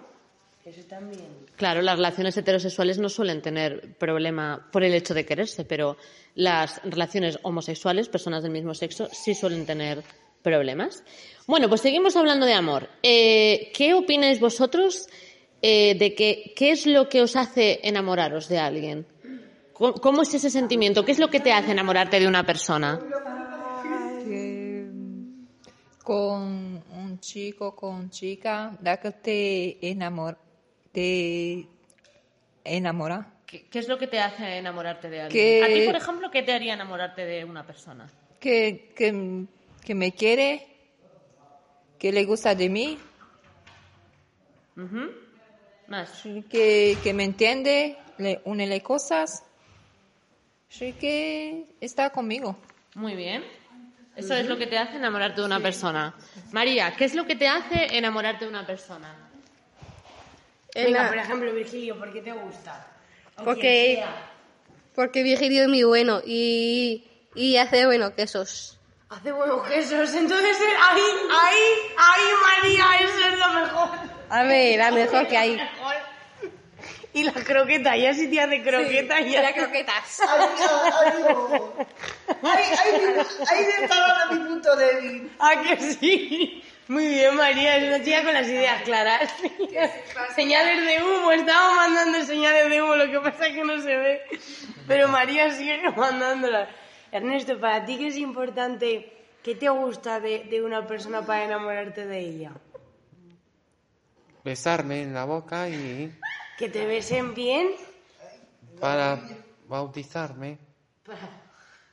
Eso 0.66 0.82
también. 0.88 1.26
Claro, 1.56 1.82
las 1.82 1.96
relaciones 1.96 2.38
heterosexuales 2.38 3.00
no 3.00 3.10
suelen 3.10 3.42
tener 3.42 3.96
problema 3.98 4.70
por 4.72 4.84
el 4.84 4.94
hecho 4.94 5.14
de 5.14 5.26
quererse, 5.26 5.66
pero 5.66 5.98
las 6.36 6.82
relaciones 6.84 7.40
homosexuales, 7.42 8.10
personas 8.10 8.44
del 8.44 8.52
mismo 8.52 8.76
sexo, 8.76 9.08
sí 9.12 9.34
suelen 9.34 9.66
tener 9.66 10.04
problemas. 10.44 11.04
Bueno, 11.48 11.68
pues 11.68 11.82
seguimos 11.82 12.16
hablando 12.16 12.46
de 12.46 12.54
amor. 12.54 12.90
Eh, 13.02 13.72
¿Qué 13.74 13.96
opináis 13.96 14.40
vosotros 14.40 15.08
eh, 15.64 15.96
de 15.96 16.14
que, 16.14 16.54
qué 16.56 16.72
es 16.72 16.86
lo 16.86 17.10
que 17.10 17.22
os 17.22 17.36
hace 17.36 17.80
enamoraros 17.84 18.48
de 18.48 18.60
alguien? 18.60 19.08
¿Cómo, 19.74 19.94
cómo 19.96 20.22
es 20.22 20.34
ese 20.36 20.52
sentimiento? 20.52 21.04
¿Qué 21.04 21.12
es 21.12 21.20
lo 21.20 21.30
que 21.30 21.40
te 21.40 21.54
hace 21.54 21.72
enamorarte 21.72 22.20
de 22.20 22.28
una 22.28 22.46
persona? 22.46 23.00
con 26.04 26.71
chico, 27.22 27.76
con 27.76 28.10
chica, 28.10 28.76
da 28.82 28.98
que 28.98 29.12
te 29.12 29.90
enamora, 29.90 30.38
te 30.92 31.68
enamora, 32.66 33.34
¿Qué, 33.46 33.68
qué 33.70 33.80
es 33.80 33.88
lo 33.88 33.98
que 33.98 34.08
te 34.08 34.20
hace 34.20 34.58
enamorarte 34.58 35.10
de 35.10 35.22
alguien? 35.22 35.44
Que- 35.44 35.64
A 35.64 35.68
ti, 35.68 35.82
por 35.86 35.96
ejemplo, 35.96 36.32
¿qué 36.32 36.42
te 36.44 36.54
haría 36.54 36.74
enamorarte 36.74 37.26
de 37.26 37.46
una 37.46 37.66
persona? 37.66 38.10
que, 38.40 38.94
que, 38.96 39.46
que 39.86 39.94
me 39.96 40.14
quiere, 40.14 40.68
que 42.00 42.12
le 42.12 42.26
gusta 42.26 42.56
de 42.56 42.70
mí. 42.70 42.98
Más. 45.88 46.24
que, 46.50 46.98
que 47.04 47.14
me 47.14 47.24
entiende, 47.26 47.98
le 48.18 48.42
une 48.46 48.82
cosas, 48.82 49.44
sí 50.70 50.94
que 50.94 51.66
está 51.82 52.10
conmigo. 52.10 52.56
Muy 52.96 53.16
bien. 53.16 53.44
Eso 54.16 54.36
es 54.36 54.46
lo 54.48 54.58
que 54.58 54.68
te 54.68 54.78
hace 54.78 54.98
enamorarte 54.98 55.40
de 55.42 55.48
una 55.48 55.60
persona. 55.60 56.14
María, 56.52 56.94
¿qué 56.98 57.06
es 57.06 57.16
lo 57.16 57.26
que 57.26 57.36
te 57.36 57.48
hace 57.48 57.98
enamorarte 57.98 58.46
de 58.46 58.50
una 58.52 58.66
persona? 58.66 59.16
Venga, 60.76 61.08
por 61.08 61.18
ejemplo, 61.18 61.54
Virgilio, 61.54 61.98
¿por 61.98 62.12
qué 62.14 62.22
te 62.22 62.32
gusta? 62.32 62.88
O 63.38 63.44
Porque- 63.44 63.62
quien 63.62 63.96
sea. 63.98 64.28
Porque 64.96 65.24
Virgilio 65.24 65.64
es 65.64 65.70
muy 65.70 65.84
bueno 65.84 66.22
y, 66.26 67.08
y 67.36 67.56
hace, 67.58 67.86
bueno, 67.86 68.14
quesos. 68.14 68.78
Hace 69.10 69.32
buenos 69.32 69.68
quesos, 69.68 70.14
entonces 70.14 70.58
ahí, 70.90 71.02
ahí, 71.30 71.58
ahí, 71.98 72.24
María, 72.62 72.86
eso 73.10 73.28
es 73.34 73.40
lo 73.40 73.50
mejor. 73.62 73.90
A 74.30 74.44
ver, 74.44 74.78
la 74.80 74.92
mejor 74.92 75.28
que 75.28 75.38
hay. 75.38 75.58
Y 77.14 77.24
la 77.24 77.34
croqueta, 77.34 77.98
ya 77.98 78.14
si 78.14 78.30
te 78.30 78.40
hace 78.40 78.64
croqueta, 78.64 79.20
ya. 79.20 79.54
croquetas. 79.54 80.22
Ahí, 82.42 82.64
ahí, 82.64 83.18
ahí, 83.50 83.66
ahora 83.90 84.28
mi 84.32 84.40
punto 84.48 84.76
débil. 84.78 85.32
¿A 85.40 85.62
que 85.62 85.78
sí? 85.78 86.64
Muy 86.88 87.08
bien, 87.08 87.36
María, 87.36 87.78
es 87.78 87.84
una 87.84 88.04
chica 88.04 88.24
con 88.24 88.34
las 88.34 88.48
ideas 88.48 88.82
claras. 88.84 89.34
señales 90.36 90.86
de 90.86 91.04
humo, 91.04 91.32
estaba 91.32 91.76
mandando 91.76 92.24
señales 92.24 92.70
de 92.70 92.82
humo, 92.82 92.96
lo 92.96 93.10
que 93.12 93.20
pasa 93.20 93.48
es 93.48 93.56
que 93.56 93.64
no 93.64 93.80
se 93.82 93.96
ve. 93.96 94.22
Pero 94.88 95.08
María 95.08 95.52
sigue 95.52 95.90
mandándolas. 95.96 96.70
Ernesto, 97.12 97.60
¿para 97.60 97.86
ti 97.86 97.98
qué 97.98 98.08
es 98.08 98.18
importante? 98.18 99.12
¿Qué 99.44 99.56
te 99.56 99.70
gusta 99.70 100.20
de, 100.20 100.46
de 100.46 100.62
una 100.62 100.86
persona 100.88 101.26
para 101.26 101.46
enamorarte 101.46 102.06
de 102.06 102.20
ella? 102.20 102.52
Besarme 104.44 105.04
en 105.04 105.14
la 105.14 105.26
boca 105.26 105.70
y 105.70 106.12
¿Que 106.62 106.70
te 106.70 106.86
besen 106.86 107.34
bien? 107.34 107.72
para 108.80 109.20
bautizarme. 109.68 110.60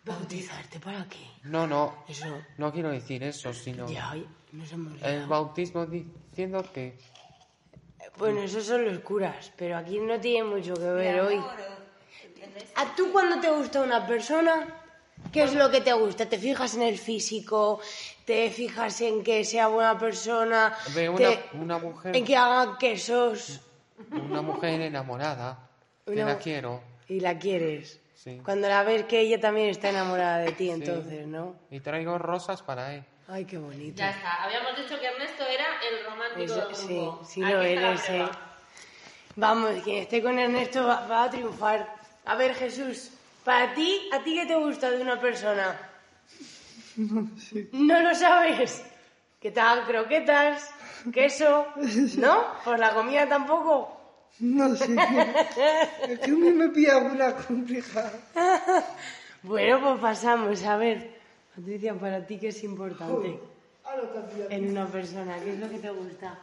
¿Bautizarte 0.04 0.78
para 0.78 1.08
qué? 1.08 1.24
No, 1.44 1.66
no, 1.66 2.04
Eso. 2.06 2.42
no 2.58 2.70
quiero 2.70 2.90
decir 2.90 3.22
eso, 3.22 3.54
sino 3.54 3.88
Ya, 3.88 4.10
oye, 4.12 4.26
no 4.52 4.66
se 4.66 4.76
me 4.76 4.90
el 5.00 5.26
bautismo 5.26 5.86
diciendo 5.86 6.62
que 6.74 6.98
Bueno, 8.18 8.42
esos 8.42 8.66
son 8.66 8.84
los 8.84 8.98
curas, 8.98 9.50
pero 9.56 9.78
aquí 9.78 9.98
no 10.00 10.20
tiene 10.20 10.44
mucho 10.44 10.74
que 10.74 10.90
ver 10.90 11.18
hoy. 11.22 11.40
¿A 12.76 12.94
tú 12.94 13.10
cuando 13.10 13.40
te 13.40 13.48
gusta 13.50 13.80
una 13.80 14.06
persona? 14.06 14.68
¿Qué 15.32 15.44
es 15.44 15.54
lo 15.54 15.70
que 15.70 15.80
te 15.80 15.94
gusta? 15.94 16.28
¿Te 16.28 16.36
fijas 16.36 16.74
en 16.74 16.82
el 16.82 16.98
físico? 16.98 17.80
¿Te 18.26 18.50
fijas 18.50 19.00
en 19.00 19.24
que 19.24 19.46
sea 19.46 19.68
buena 19.68 19.98
persona? 19.98 20.76
Una, 21.10 21.16
te- 21.16 21.44
una 21.54 21.78
mujer, 21.78 22.14
¿En 22.14 22.24
que 22.26 22.36
haga 22.36 22.76
quesos? 22.76 23.62
Una 24.10 24.42
mujer 24.42 24.80
enamorada, 24.80 25.58
que 26.04 26.12
Una- 26.12 26.24
la 26.26 26.38
quiero, 26.38 26.82
Y 27.08 27.20
la 27.20 27.38
quieres. 27.38 28.00
sí. 28.14 28.40
Cuando 28.44 28.68
la 28.68 28.82
ves 28.82 29.04
que 29.04 29.20
ella 29.20 29.40
también 29.40 29.68
está 29.70 29.90
enamorada 29.90 30.38
de 30.38 30.52
ti, 30.52 30.70
entonces, 30.70 31.26
¿no? 31.26 31.54
Y 31.70 31.80
traigo 31.80 32.18
rosas 32.18 32.62
para 32.62 32.94
él. 32.94 33.04
Ay, 33.28 33.44
qué 33.44 33.58
bonito. 33.58 33.96
Ya 33.98 34.10
está. 34.10 34.44
Habíamos 34.44 34.76
dicho 34.76 34.98
que 34.98 35.06
Ernesto 35.06 35.44
era 35.46 35.66
el 35.86 36.04
romántico 36.04 36.42
Eso- 36.44 36.66
del 36.68 36.76
sí, 36.76 36.86
grupo. 36.94 37.24
sí 37.24 37.42
Aquí 37.42 37.52
lo 37.52 37.62
eres, 37.62 38.08
eh. 38.10 38.26
Vamos, 39.36 39.70
quien 39.84 39.98
esté 39.98 40.22
con 40.22 40.38
Ernesto 40.38 40.86
va, 40.86 41.06
va 41.06 41.24
a 41.24 41.30
triunfar. 41.30 41.94
A 42.24 42.34
ver, 42.36 42.54
Jesús, 42.54 43.10
para 43.44 43.72
ti, 43.74 44.08
¿a 44.12 44.20
ti 44.24 44.34
qué 44.34 44.46
te 44.46 44.54
gusta 44.56 44.90
de 44.90 45.00
una 45.02 45.20
persona? 45.20 45.78
No 46.96 48.00
lo 48.02 48.14
sabes. 48.14 48.82
Que 49.40 49.50
te 49.52 49.60
hagan 49.60 49.84
croquetas, 49.86 50.70
queso, 51.12 51.66
¿no? 52.18 52.44
Por 52.64 52.78
la 52.78 52.94
comida 52.94 53.28
tampoco. 53.28 53.98
No 54.40 54.74
sé. 54.76 54.96
Es 56.08 56.18
que 56.20 56.30
a 56.30 56.34
mí 56.34 56.50
me 56.50 56.68
pilla 56.68 56.98
una 56.98 57.34
complicada. 57.34 58.12
Bueno, 59.42 59.80
pues 59.80 60.00
pasamos. 60.00 60.62
A 60.64 60.76
ver, 60.76 61.18
Patricia, 61.54 61.94
para 61.94 62.26
ti, 62.26 62.38
¿qué 62.38 62.48
es 62.48 62.62
importante 62.64 63.40
en 64.50 64.70
una 64.70 64.86
persona? 64.86 65.38
¿Qué 65.42 65.50
es 65.54 65.58
lo 65.58 65.68
que 65.68 65.78
te 65.78 65.90
gusta? 65.90 66.38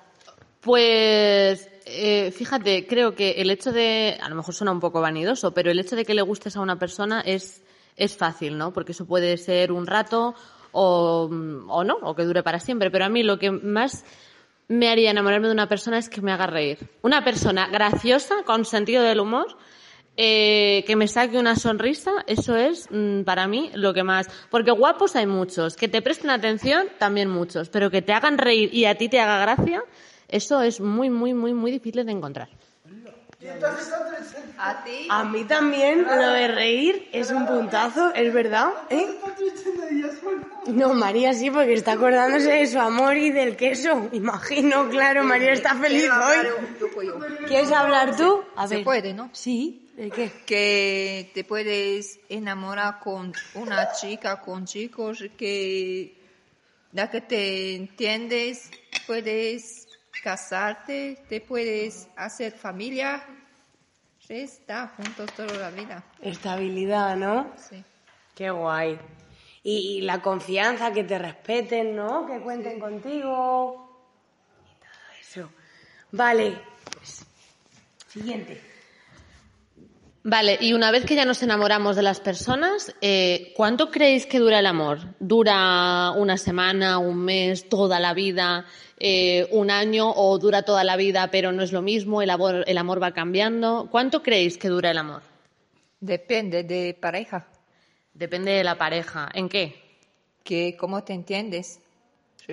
Pues 0.62 1.70
eh, 1.86 2.32
fíjate, 2.32 2.88
creo 2.88 3.14
que 3.14 3.32
el 3.34 3.52
hecho 3.52 3.72
de, 3.72 4.18
a 4.20 4.30
lo 4.30 4.36
mejor 4.36 4.54
suena 4.54 4.72
un 4.72 4.80
poco 4.80 5.00
vanidoso, 5.00 5.54
pero 5.54 5.70
el 5.70 5.80
hecho 5.80 5.96
de 5.96 6.06
que 6.06 6.16
le 6.16 6.24
gustes 6.24 6.58
a 6.58 6.62
una 6.62 6.80
persona 6.80 7.22
es, 7.22 7.62
es 7.96 8.18
fácil, 8.18 8.58
¿no? 8.58 8.74
Porque 8.74 8.94
eso 8.94 9.06
puede 9.06 9.38
ser 9.38 9.72
un 9.72 9.86
rato 9.86 10.34
o, 10.72 11.30
o 11.68 11.84
no, 11.84 11.96
o 12.02 12.16
que 12.16 12.24
dure 12.24 12.42
para 12.42 12.60
siempre. 12.60 12.90
Pero 12.90 13.06
a 13.06 13.10
mí 13.10 13.24
lo 13.24 13.38
que 13.38 13.52
más 13.52 14.04
me 14.67 14.89
haría 14.89 15.12
enamorarme 15.12 15.48
de 15.48 15.53
una 15.53 15.67
persona 15.67 15.98
es 15.98 16.10
que 16.10 16.22
me 16.22 16.31
haga 16.31 16.48
reír. 16.48 16.89
Una 17.01 17.24
persona 17.24 17.67
graciosa, 17.67 18.43
con 18.45 18.65
sentido 18.65 19.03
del 19.03 19.19
humor, 19.19 19.57
eh, 20.17 20.84
que 20.88 20.95
me 20.95 21.07
saque 21.07 21.38
una 21.38 21.55
sonrisa, 21.55 22.12
eso 22.25 22.55
es 22.55 22.88
mm, 22.89 23.24
para 23.24 23.48
mí 23.48 23.69
lo 23.74 23.93
que 23.93 24.03
más. 24.03 24.27
Porque 24.50 24.72
guapos 24.72 25.15
hay 25.15 25.27
muchos, 25.27 25.75
que 25.75 25.88
te 25.88 26.01
presten 26.01 26.29
atención 26.29 26.88
también 26.98 27.29
muchos, 27.29 27.69
pero 27.69 27.91
que 27.91 28.01
te 28.01 28.13
hagan 28.13 28.38
reír 28.38 28.74
y 28.74 28.86
a 28.86 28.95
ti 28.95 29.10
te 29.10 29.19
haga 29.19 29.39
gracia, 29.39 29.84
eso 30.27 30.62
es 30.62 30.79
muy, 30.79 31.10
muy, 31.10 31.34
muy, 31.34 31.53
muy 31.53 31.72
difícil 31.72 32.05
de 32.05 32.12
encontrar. 32.12 32.50
A 34.58 34.84
ti, 34.84 35.08
A 35.10 35.24
mí 35.24 35.44
también 35.44 36.04
lo 36.04 36.30
de 36.32 36.48
reír 36.48 37.10
es 37.12 37.32
un 37.32 37.46
puntazo, 37.46 38.14
es 38.14 38.34
verdad, 38.34 38.70
¿eh? 38.90 39.08
No, 40.68 40.94
María 40.94 41.34
sí, 41.34 41.52
porque 41.52 41.74
está 41.74 41.94
acordándose 41.94 42.52
de 42.52 42.68
su 42.68 42.80
amor 42.80 43.18
y 43.18 43.32
del 43.32 43.56
queso. 43.56 44.10
Imagino, 44.14 44.90
claro, 44.90 45.24
María 45.24 45.52
está 45.52 45.76
feliz 45.76 46.10
hoy. 46.10 46.90
¿Quieres 47.48 47.72
hablar 47.72 48.16
tú? 48.16 48.44
A 48.56 48.68
Se 48.68 48.80
puede, 48.80 49.14
¿no? 49.14 49.30
Sí, 49.34 49.90
¿de 49.96 50.10
qué? 50.10 50.32
que 50.46 51.32
te 51.34 51.44
puedes 51.44 52.20
enamorar 52.30 53.00
con 53.00 53.34
una 53.56 53.92
chica, 53.92 54.42
con 54.42 54.66
chicos 54.66 55.24
que 55.38 56.16
ya 56.96 57.10
que 57.10 57.20
te 57.20 57.76
entiendes, 57.76 58.72
puedes 59.06 59.88
casarte, 60.24 61.20
te 61.28 61.42
puedes 61.42 62.08
hacer 62.16 62.54
familia, 62.54 63.22
sí, 64.27 64.41
está 64.41 64.88
juntos 64.96 65.32
toda 65.34 65.53
la 65.55 65.72
vida. 65.72 66.03
Estabilidad, 66.22 67.15
¿no? 67.15 67.51
Sí. 67.58 67.84
Qué 68.36 68.50
guay. 68.50 69.00
Y, 69.63 69.98
y 69.98 70.01
la 70.01 70.22
confianza, 70.22 70.91
que 70.91 71.03
te 71.03 71.17
respeten, 71.17 71.96
¿no? 71.96 72.25
Que 72.25 72.39
cuenten 72.39 72.79
contigo. 72.79 74.10
Y 74.65 74.79
todo 74.79 75.20
eso. 75.20 75.50
Vale. 76.12 76.62
pues, 76.94 77.25
siguiente. 78.08 78.75
Vale, 80.27 80.58
y 80.60 80.74
una 80.74 80.89
vez 80.89 81.05
que 81.05 81.15
ya 81.15 81.24
nos 81.24 81.44
enamoramos 81.44 81.96
de 81.96 82.01
las 82.01 82.20
personas, 82.20 82.94
eh, 83.00 83.53
¿cuánto 83.55 83.91
creéis 83.91 84.25
que 84.25 84.39
dura 84.39 84.60
el 84.60 84.65
amor? 84.65 85.00
¿Dura 85.20 86.12
una 86.12 86.38
semana, 86.38 86.98
un 86.98 87.17
mes, 87.17 87.70
toda 87.70 88.00
la 88.00 88.15
vida, 88.15 88.65
eh, 88.98 89.48
un 89.51 89.70
año 89.70 90.12
o 90.12 90.38
dura 90.39 90.63
toda 90.63 90.84
la 90.84 90.98
vida 90.98 91.29
pero 91.29 91.51
no 91.51 91.62
es 91.62 91.72
lo 91.72 91.84
mismo, 91.84 92.24
el 92.24 92.32
amor, 92.32 92.63
el 92.65 92.77
amor 92.77 93.01
va 93.01 93.13
cambiando? 93.13 93.88
¿Cuánto 93.91 94.24
creéis 94.24 94.58
que 94.58 94.67
dura 94.67 94.89
el 94.89 94.98
amor? 94.98 95.22
Depende 96.00 96.63
de 96.63 96.98
pareja, 97.00 97.48
Depende 98.13 98.51
de 98.51 98.63
la 98.63 98.77
pareja. 98.77 99.29
¿En 99.34 99.48
qué? 99.48 99.86
que 100.46 100.77
cómo 100.77 101.03
te 101.03 101.13
entiendes, 101.13 101.82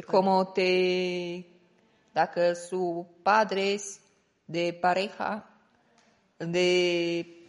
cómo 0.06 0.52
te 0.54 1.46
da 2.14 2.30
que 2.30 2.54
sus 2.54 3.06
padres 3.22 4.00
de 4.46 4.72
pareja, 4.72 5.44
de, 6.38 7.41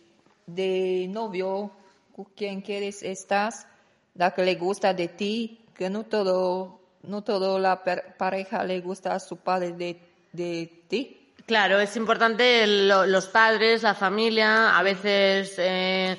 de 0.45 1.07
novio, 1.09 1.71
con 2.15 2.25
quien 2.35 2.61
quieres 2.61 3.03
estás, 3.03 3.65
da 4.13 4.31
que 4.31 4.43
le 4.43 4.55
gusta 4.55 4.93
de 4.93 5.07
ti, 5.07 5.59
que 5.75 5.89
no 5.89 6.03
todo, 6.03 6.79
no 7.03 7.23
todo 7.23 7.57
la 7.59 7.83
per- 7.83 8.15
pareja 8.17 8.63
le 8.63 8.79
gusta 8.81 9.13
a 9.15 9.19
su 9.19 9.37
padre 9.37 9.71
de, 9.73 9.99
de 10.31 10.83
ti. 10.87 11.19
Claro, 11.45 11.79
es 11.79 11.95
importante 11.97 12.65
lo- 12.67 13.05
los 13.05 13.27
padres, 13.27 13.83
la 13.83 13.95
familia, 13.95 14.77
a 14.77 14.83
veces 14.83 15.55
eh, 15.57 16.17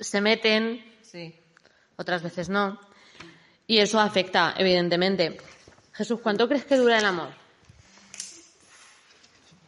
se 0.00 0.20
meten, 0.20 0.84
Sí. 1.02 1.34
otras 1.96 2.22
veces 2.22 2.48
no. 2.48 2.78
Y 3.66 3.78
eso 3.78 3.98
afecta, 4.00 4.54
evidentemente. 4.58 5.38
Jesús, 5.92 6.20
¿cuánto 6.20 6.46
crees 6.46 6.64
que 6.66 6.76
dura 6.76 6.98
el 6.98 7.04
amor? 7.04 7.28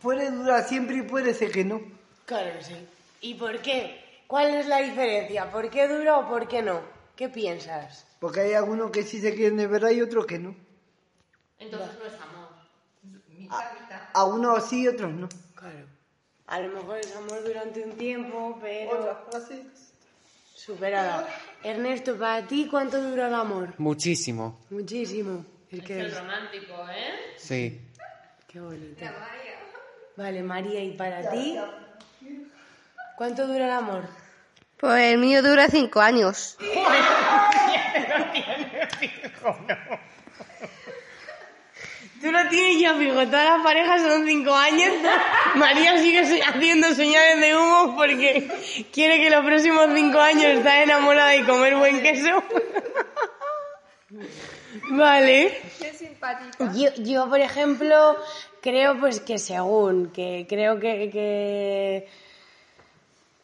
Puede 0.02 0.30
durar 0.30 0.68
siempre 0.68 0.98
y 0.98 1.02
puede 1.02 1.34
ser 1.34 1.50
que 1.50 1.64
no. 1.64 1.80
Claro, 2.26 2.50
sí. 2.62 2.74
¿Y 3.20 3.34
por 3.34 3.60
qué? 3.60 4.22
¿Cuál 4.26 4.54
es 4.54 4.66
la 4.66 4.78
diferencia? 4.78 5.50
¿Por 5.50 5.70
qué 5.70 5.88
dura 5.88 6.18
o 6.18 6.28
por 6.28 6.46
qué 6.48 6.62
no? 6.62 6.82
¿Qué 7.16 7.28
piensas? 7.28 8.06
Porque 8.20 8.40
hay 8.40 8.52
algunos 8.54 8.90
que 8.90 9.02
sí 9.02 9.20
se 9.20 9.34
quieren 9.34 9.56
de 9.56 9.66
verdad 9.66 9.90
y 9.90 10.02
otros 10.02 10.26
que 10.26 10.38
no. 10.38 10.54
Entonces 11.58 11.98
no 11.98 12.04
es 12.06 12.14
amor. 12.20 12.48
A 14.12 14.24
unos 14.24 14.68
sí 14.68 14.82
y 14.82 14.88
otros 14.88 15.12
no. 15.12 15.28
Claro. 15.54 15.86
A 16.46 16.60
lo 16.60 16.68
mejor 16.68 16.98
es 16.98 17.14
amor 17.16 17.42
durante 17.44 17.82
un 17.82 17.92
tiempo, 17.92 18.58
pero 18.60 19.26
superado. 20.54 21.26
Ernesto, 21.62 22.16
¿para 22.18 22.46
ti 22.46 22.68
cuánto 22.70 23.02
dura 23.02 23.28
el 23.28 23.34
amor? 23.34 23.74
Muchísimo. 23.78 24.60
Muchísimo. 24.70 25.44
Es 25.70 25.82
que 25.82 26.06
es... 26.06 26.16
romántico, 26.16 26.74
¿eh? 26.90 27.34
Sí. 27.36 27.80
Qué 28.46 28.60
bonito. 28.60 29.04
Vale, 30.16 30.42
María, 30.42 30.82
¿y 30.82 30.92
para 30.92 31.30
ti? 31.30 31.58
¿Cuánto 33.18 33.48
dura 33.48 33.64
el 33.64 33.72
amor? 33.72 34.04
Pues 34.78 35.12
el 35.12 35.18
mío 35.18 35.42
dura 35.42 35.66
cinco 35.68 36.00
años. 36.00 36.56
Tú 42.20 42.30
lo 42.30 42.48
tienes 42.48 42.80
ya 42.80 42.94
fijo, 42.94 43.14
todas 43.26 43.56
las 43.56 43.62
parejas 43.64 44.02
son 44.02 44.24
cinco 44.24 44.54
años. 44.54 44.92
María 45.56 45.98
sigue 45.98 46.20
haciendo 46.42 46.94
señales 46.94 47.40
de 47.40 47.56
humo 47.56 47.96
porque 47.96 48.86
quiere 48.92 49.18
que 49.18 49.30
los 49.30 49.44
próximos 49.44 49.88
cinco 49.96 50.20
años 50.20 50.44
está 50.44 50.84
enamorada 50.84 51.34
y 51.34 51.42
comer 51.42 51.74
buen 51.74 52.00
queso. 52.00 52.40
Vale. 54.90 55.60
Qué 55.80 55.92
simpática. 55.92 56.72
Yo, 56.72 56.90
yo, 56.98 57.28
por 57.28 57.40
ejemplo, 57.40 58.16
creo 58.62 58.96
pues 59.00 59.18
que 59.18 59.38
según, 59.38 60.12
que 60.12 60.46
creo 60.48 60.78
que, 60.78 61.10
que, 61.10 62.08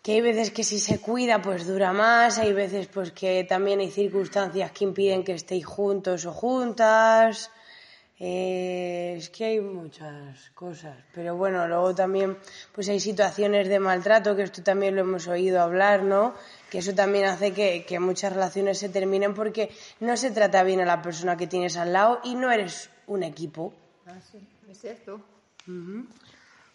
que 0.05 0.13
hay 0.13 0.21
veces 0.21 0.51
que 0.51 0.65
si 0.65 0.81
se 0.81 1.01
cuida 1.01 1.41
pues 1.41 1.67
dura 1.67 1.95
más, 1.95 2.37
hay 2.37 2.53
veces 2.53 2.89
pues 2.89 3.11
que 3.11 3.43
también 3.45 3.81
hay 3.81 3.91
circunstancias 3.91 4.71
que 4.71 4.85
impiden 4.85 5.25
que 5.25 5.33
estéis 5.33 5.65
juntos 5.65 6.27
o 6.27 6.33
juntas. 6.33 7.51
Eh, 8.21 9.15
es 9.17 9.31
que 9.31 9.47
hay 9.47 9.61
muchas 9.61 10.51
cosas, 10.51 10.95
pero 11.15 11.37
bueno, 11.37 11.67
luego 11.67 11.95
también 11.95 12.37
pues 12.75 12.91
hay 12.91 13.01
situaciones 13.01 13.67
de 13.69 13.79
maltrato, 13.81 14.37
que 14.37 14.43
esto 14.43 14.63
también 14.63 14.95
lo 14.95 15.01
hemos 15.01 15.27
oído 15.27 15.63
hablar, 15.63 16.03
¿no? 16.03 16.35
Que 16.71 16.79
eso 16.79 16.95
también 16.95 17.25
hace 17.25 17.55
que, 17.55 17.87
que 17.87 17.99
muchas 17.99 18.35
relaciones 18.35 18.79
se 18.79 18.91
terminen 18.91 19.33
porque 19.33 19.71
no 20.01 20.19
se 20.19 20.31
trata 20.31 20.63
bien 20.65 20.81
a 20.83 20.85
la 20.85 21.01
persona 21.01 21.39
que 21.39 21.47
tienes 21.47 21.79
al 21.79 21.95
lado 21.95 22.21
y 22.25 22.35
no 22.35 22.53
eres 22.53 22.91
un 23.07 23.23
equipo. 23.23 23.73
Ah, 24.07 24.21
sí, 24.31 24.39
es 24.71 24.79
cierto. 24.79 25.23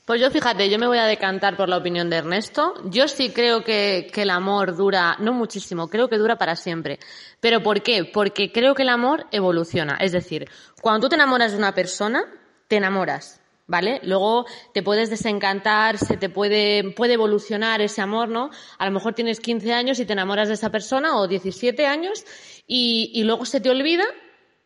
Pues 0.09 0.21
yo 0.21 0.31
fíjate, 0.31 0.71
yo 0.71 0.79
me 0.79 0.87
voy 0.87 0.97
a 0.97 1.05
decantar 1.05 1.55
por 1.55 1.69
la 1.69 1.77
opinión 1.77 2.09
de 2.09 2.15
Ernesto. 2.15 2.73
Yo 2.85 3.07
sí 3.07 3.29
creo 3.29 3.63
que, 3.63 4.11
el 4.15 4.31
amor 4.31 4.75
dura, 4.75 5.15
no 5.19 5.33
muchísimo, 5.33 5.87
creo 5.87 6.09
que 6.09 6.17
dura 6.17 6.35
para 6.35 6.55
siempre. 6.55 6.97
¿Pero 7.39 7.61
por 7.61 7.83
qué? 7.83 8.05
Porque 8.05 8.51
creo 8.51 8.73
que 8.73 8.81
el 8.81 8.89
amor 8.89 9.27
evoluciona. 9.29 9.97
Es 9.97 10.11
decir, 10.11 10.49
cuando 10.81 11.01
tú 11.01 11.09
te 11.09 11.15
enamoras 11.15 11.51
de 11.51 11.59
una 11.59 11.75
persona, 11.75 12.25
te 12.67 12.77
enamoras, 12.77 13.39
¿vale? 13.67 13.99
Luego 14.01 14.47
te 14.73 14.81
puedes 14.81 15.11
desencantar, 15.11 15.99
se 15.99 16.17
te 16.17 16.27
puede, 16.27 16.91
puede 16.95 17.13
evolucionar 17.13 17.79
ese 17.79 18.01
amor, 18.01 18.29
¿no? 18.29 18.49
A 18.79 18.87
lo 18.87 18.91
mejor 18.91 19.13
tienes 19.13 19.39
15 19.39 19.73
años 19.73 19.99
y 19.99 20.07
te 20.07 20.13
enamoras 20.13 20.47
de 20.47 20.55
esa 20.55 20.71
persona 20.71 21.19
o 21.19 21.27
17 21.27 21.85
años 21.85 22.25
y, 22.65 23.11
y 23.13 23.25
luego 23.25 23.45
se 23.45 23.61
te 23.61 23.69
olvida 23.69 24.05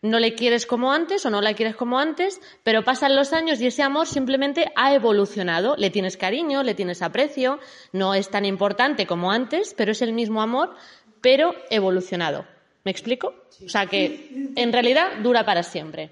no 0.04 0.20
le 0.20 0.36
quieres 0.36 0.68
como 0.68 0.92
antes 0.94 1.26
o 1.26 1.32
no 1.32 1.42
la 1.42 1.56
quieres 1.56 1.76
como 1.76 1.98
antes, 1.98 2.40
pero 2.64 2.84
pasan 2.84 3.16
los 3.16 3.34
años 3.34 3.60
y 3.60 3.66
ese 3.68 3.82
amor 3.82 4.06
simplemente 4.06 4.72
ha 4.76 4.94
evolucionado. 4.94 5.76
Le 5.78 5.90
tienes 5.90 6.16
cariño, 6.18 6.62
le 6.62 6.76
tienes 6.76 7.02
aprecio, 7.02 7.60
no 7.94 8.14
es 8.14 8.30
tan 8.30 8.46
importante 8.46 9.08
como 9.08 9.32
antes, 9.32 9.74
pero 9.76 9.92
es 9.94 10.02
el 10.04 10.14
mismo 10.14 10.42
amor, 10.42 10.76
pero 11.22 11.56
evolucionado. 11.72 12.46
¿Me 12.84 12.92
explico? 12.92 13.34
O 13.66 13.70
sea 13.70 13.88
que 13.88 14.52
en 14.56 14.72
realidad 14.74 15.08
dura 15.24 15.46
para 15.46 15.64
siempre, 15.64 16.12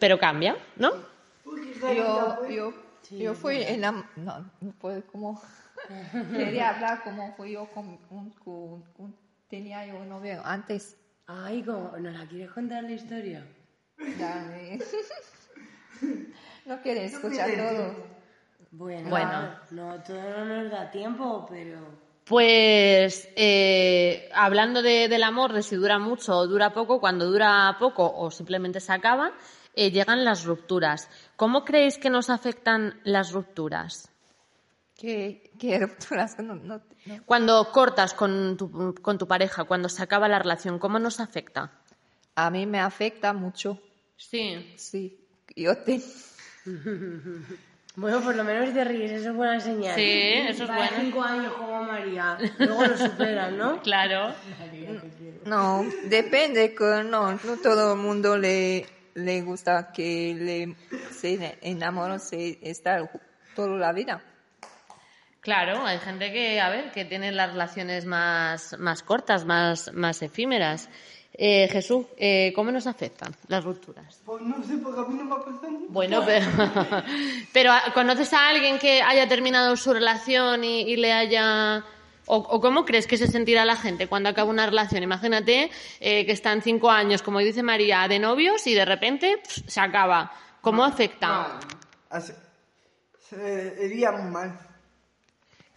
pero 0.00 0.18
cambia, 0.18 0.56
¿no? 0.76 0.90
Yo, 1.96 2.48
yo, 2.50 2.74
yo 3.10 3.34
fui 3.34 3.62
en 3.62 3.80
la... 3.80 3.92
No, 4.16 4.50
no 4.60 4.72
puedo 4.80 5.00
como... 5.06 5.40
Quería 6.36 6.70
hablar 6.70 7.04
como 7.04 7.32
fui 7.36 7.52
yo 7.52 7.66
con, 7.66 7.98
un- 8.10 8.30
con- 8.44 8.82
con- 8.96 9.14
tenía 9.48 9.86
yo 9.86 9.94
un 9.96 10.08
novio 10.08 10.42
antes. 10.44 10.96
Ay, 11.28 11.62
¿cómo? 11.62 11.92
¿nos 11.98 12.12
la 12.14 12.26
quieres 12.26 12.50
contar 12.50 12.82
la 12.84 12.92
historia? 12.92 13.44
Dame. 14.18 14.78
No 16.66 16.80
quiere 16.82 17.06
escuchar 17.06 17.50
todo. 17.56 17.94
Bueno, 18.70 19.08
Bueno. 19.08 19.50
no, 19.70 20.02
todo 20.02 20.20
no 20.44 20.44
nos 20.62 20.70
da 20.70 20.90
tiempo, 20.90 21.46
pero... 21.50 21.78
Pues 22.24 23.26
eh, 23.36 24.28
hablando 24.34 24.82
de- 24.82 25.08
del 25.08 25.22
amor, 25.22 25.54
de 25.54 25.62
si 25.62 25.76
dura 25.76 25.98
mucho 25.98 26.36
o 26.36 26.46
dura 26.46 26.74
poco, 26.74 27.00
cuando 27.00 27.24
dura 27.24 27.74
poco 27.78 28.12
o 28.14 28.30
simplemente 28.30 28.80
se 28.80 28.92
acaba, 28.92 29.32
eh, 29.74 29.90
llegan 29.90 30.24
las 30.26 30.44
rupturas. 30.44 31.08
¿Cómo 31.36 31.64
creéis 31.64 31.96
que 31.96 32.10
nos 32.10 32.28
afectan 32.28 33.00
las 33.02 33.32
rupturas? 33.32 34.10
¿Qué, 34.98 35.52
qué 35.58 35.78
rupturas? 35.78 36.38
No, 36.40 36.54
no, 36.56 36.82
no. 37.06 37.22
Cuando 37.24 37.70
cortas 37.72 38.12
con 38.14 38.56
tu, 38.56 38.94
con 39.00 39.16
tu 39.16 39.26
pareja, 39.28 39.64
cuando 39.64 39.88
se 39.88 40.02
acaba 40.02 40.28
la 40.28 40.40
relación, 40.40 40.78
¿cómo 40.80 40.98
nos 40.98 41.20
afecta? 41.20 41.70
A 42.34 42.50
mí 42.50 42.66
me 42.66 42.80
afecta 42.80 43.32
mucho. 43.32 43.80
Sí. 44.16 44.74
Sí. 44.76 45.18
Yo 45.56 45.76
te... 45.78 46.02
Bueno, 47.96 48.20
por 48.20 48.36
lo 48.36 48.44
menos 48.44 48.72
te 48.72 48.84
ríes, 48.84 49.10
eso 49.10 49.30
es 49.30 49.34
buena 49.34 49.58
señal. 49.58 49.96
Sí, 49.96 50.02
eso 50.04 50.62
es 50.62 50.68
Para 50.68 50.88
bueno. 50.88 50.96
cinco 51.00 51.20
años 51.22 51.52
como 51.54 51.82
María, 51.82 52.38
luego 52.58 52.86
lo 52.86 52.96
superan, 52.96 53.58
¿no? 53.58 53.82
Claro. 53.82 54.32
No, 55.44 55.84
depende 56.04 56.76
que 56.76 57.02
no, 57.04 57.32
no 57.32 57.56
todo 57.60 57.94
el 57.94 57.98
mundo 57.98 58.36
le, 58.38 58.86
le 59.14 59.42
gusta 59.42 59.90
que 59.92 60.32
le 60.38 60.76
se 61.12 61.58
enamore, 61.62 62.20
se 62.20 62.60
ju- 62.60 63.20
toda 63.56 63.76
la 63.76 63.92
vida. 63.92 64.22
Claro, 65.48 65.86
hay 65.86 65.98
gente 65.98 66.30
que, 66.30 66.60
a 66.60 66.68
ver, 66.68 66.90
que 66.92 67.06
tiene 67.06 67.32
las 67.32 67.50
relaciones 67.52 68.04
más, 68.04 68.78
más 68.78 69.02
cortas, 69.02 69.46
más, 69.46 69.90
más 69.94 70.20
efímeras. 70.20 70.90
Eh, 71.32 71.68
Jesús, 71.72 72.04
eh, 72.18 72.52
¿cómo 72.54 72.70
nos 72.70 72.86
afectan 72.86 73.34
las 73.46 73.64
rupturas? 73.64 74.20
Pues 74.26 74.42
no 74.42 74.62
sé, 74.62 74.76
porque 74.76 75.00
a 75.00 75.04
mí 75.04 75.14
no 75.14 75.24
me 75.24 75.34
ha 75.36 75.38
pasado. 75.38 75.70
Bueno, 75.88 76.22
pero, 76.26 76.44
pero 77.54 77.72
ah, 77.72 77.82
¿conoces 77.94 78.30
a 78.34 78.46
alguien 78.50 78.78
que 78.78 79.00
haya 79.00 79.26
terminado 79.26 79.74
su 79.78 79.94
relación 79.94 80.64
y, 80.64 80.82
y 80.82 80.96
le 80.96 81.14
haya... 81.14 81.82
O, 82.26 82.36
o 82.36 82.60
cómo 82.60 82.84
crees 82.84 83.06
que 83.06 83.16
se 83.16 83.26
sentirá 83.26 83.64
la 83.64 83.76
gente 83.76 84.06
cuando 84.06 84.28
acaba 84.28 84.50
una 84.50 84.66
relación? 84.66 85.02
Imagínate 85.02 85.70
eh, 86.00 86.26
que 86.26 86.32
están 86.32 86.60
cinco 86.60 86.90
años, 86.90 87.22
como 87.22 87.38
dice 87.38 87.62
María, 87.62 88.06
de 88.06 88.18
novios 88.18 88.66
y 88.66 88.74
de 88.74 88.84
repente 88.84 89.40
se 89.66 89.80
acaba. 89.80 90.30
¿Cómo 90.60 90.84
afecta? 90.84 91.58
Así- 92.10 92.34
Se 93.30 93.78
iría 93.82 94.12
muy 94.12 94.30
mal. 94.30 94.58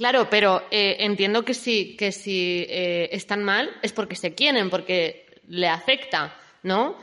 Claro, 0.01 0.31
pero 0.31 0.63
eh, 0.71 0.95
entiendo 1.01 1.45
que 1.45 1.53
si, 1.53 1.95
que 1.95 2.11
si 2.11 2.65
eh, 2.67 3.09
están 3.11 3.43
mal 3.43 3.69
es 3.83 3.93
porque 3.93 4.15
se 4.15 4.33
quieren, 4.33 4.71
porque 4.71 5.27
le 5.47 5.67
afecta, 5.67 6.35
¿no? 6.63 6.97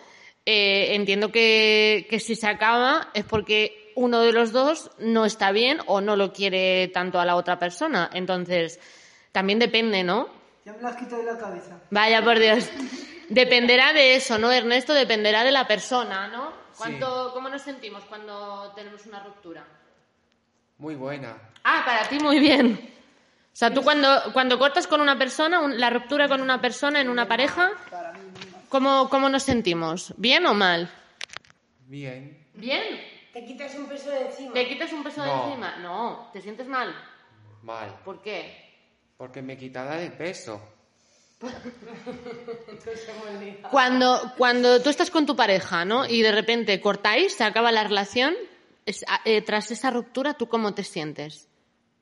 Eh, 0.44 0.96
entiendo 0.96 1.30
que, 1.30 2.08
que 2.10 2.18
si 2.18 2.34
se 2.34 2.48
acaba 2.48 3.10
es 3.14 3.24
porque 3.24 3.92
uno 3.94 4.20
de 4.22 4.32
los 4.32 4.50
dos 4.50 4.90
no 4.98 5.26
está 5.26 5.52
bien 5.52 5.78
o 5.86 6.00
no 6.00 6.16
lo 6.16 6.32
quiere 6.32 6.88
tanto 6.88 7.20
a 7.20 7.24
la 7.24 7.36
otra 7.36 7.56
persona. 7.56 8.10
Entonces, 8.12 8.80
también 9.30 9.60
depende, 9.60 10.02
¿no? 10.02 10.28
Ya 10.64 10.72
me 10.72 10.82
la 10.82 10.88
has 10.88 10.96
quitado 10.96 11.18
de 11.18 11.32
la 11.32 11.38
cabeza. 11.38 11.80
Vaya 11.92 12.20
por 12.24 12.40
Dios. 12.40 12.68
Dependerá 13.28 13.92
de 13.92 14.16
eso, 14.16 14.38
¿no, 14.38 14.50
Ernesto? 14.50 14.92
Dependerá 14.92 15.44
de 15.44 15.52
la 15.52 15.68
persona, 15.68 16.26
¿no? 16.26 16.52
¿Cuánto, 16.76 17.30
¿Cómo 17.32 17.48
nos 17.48 17.62
sentimos 17.62 18.02
cuando 18.06 18.72
tenemos 18.74 19.06
una 19.06 19.22
ruptura? 19.22 19.64
Muy 20.78 20.94
buena. 20.94 21.36
Ah, 21.64 21.82
para 21.84 22.08
ti 22.08 22.18
muy 22.20 22.38
bien. 22.38 22.78
O 23.52 23.56
sea, 23.58 23.72
tú 23.74 23.82
cuando, 23.82 24.08
cuando 24.32 24.58
cortas 24.58 24.86
con 24.86 25.00
una 25.00 25.18
persona, 25.18 25.60
un- 25.60 25.78
la 25.80 25.90
ruptura 25.90 26.28
con 26.28 26.40
una 26.40 26.60
persona 26.60 27.00
en 27.00 27.08
una 27.08 27.26
pareja, 27.26 27.72
¿cómo, 28.68 29.08
¿cómo 29.08 29.28
nos 29.28 29.42
sentimos? 29.42 30.14
¿Bien 30.16 30.46
o 30.46 30.54
mal? 30.54 30.88
Bien. 31.86 32.46
Bien. 32.54 32.82
Te 33.32 33.44
quitas 33.44 33.74
un 33.74 33.86
peso 33.86 34.10
de 34.10 34.26
encima. 34.26 34.52
¿Te 34.54 34.68
quitas 34.68 34.92
un 34.92 35.02
peso 35.02 35.22
de 35.22 35.28
No. 35.28 35.46
encima? 35.48 35.76
No, 35.78 36.30
¿te 36.32 36.40
sientes 36.40 36.66
mal? 36.68 36.94
Mal. 37.62 37.94
¿Por 38.04 38.22
qué? 38.22 38.64
Porque 39.16 39.42
me 39.42 39.56
quitará 39.58 40.00
el 40.00 40.12
peso. 40.12 40.60
Cuando, 43.70 44.32
cuando 44.36 44.80
tú 44.82 44.90
estás 44.90 45.10
con 45.10 45.26
tu 45.26 45.36
pareja, 45.36 45.84
¿no? 45.84 46.06
Y 46.06 46.22
de 46.22 46.32
repente 46.32 46.80
cortáis, 46.80 47.34
se 47.36 47.44
acaba 47.44 47.70
la 47.72 47.84
relación, 47.84 48.34
es- 48.88 49.04
eh, 49.24 49.42
tras 49.42 49.70
esa 49.70 49.90
ruptura, 49.90 50.34
¿tú 50.34 50.48
cómo 50.48 50.74
te 50.74 50.82
sientes? 50.84 51.48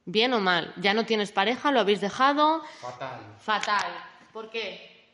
¿Bien 0.04 0.32
o 0.34 0.40
mal? 0.40 0.72
¿Ya 0.76 0.94
no 0.94 1.04
tienes 1.04 1.32
pareja? 1.32 1.72
¿Lo 1.72 1.80
habéis 1.80 2.00
dejado? 2.00 2.62
Fatal. 2.80 3.20
Fatal. 3.38 3.92
¿Por 4.32 4.50
qué? 4.50 5.08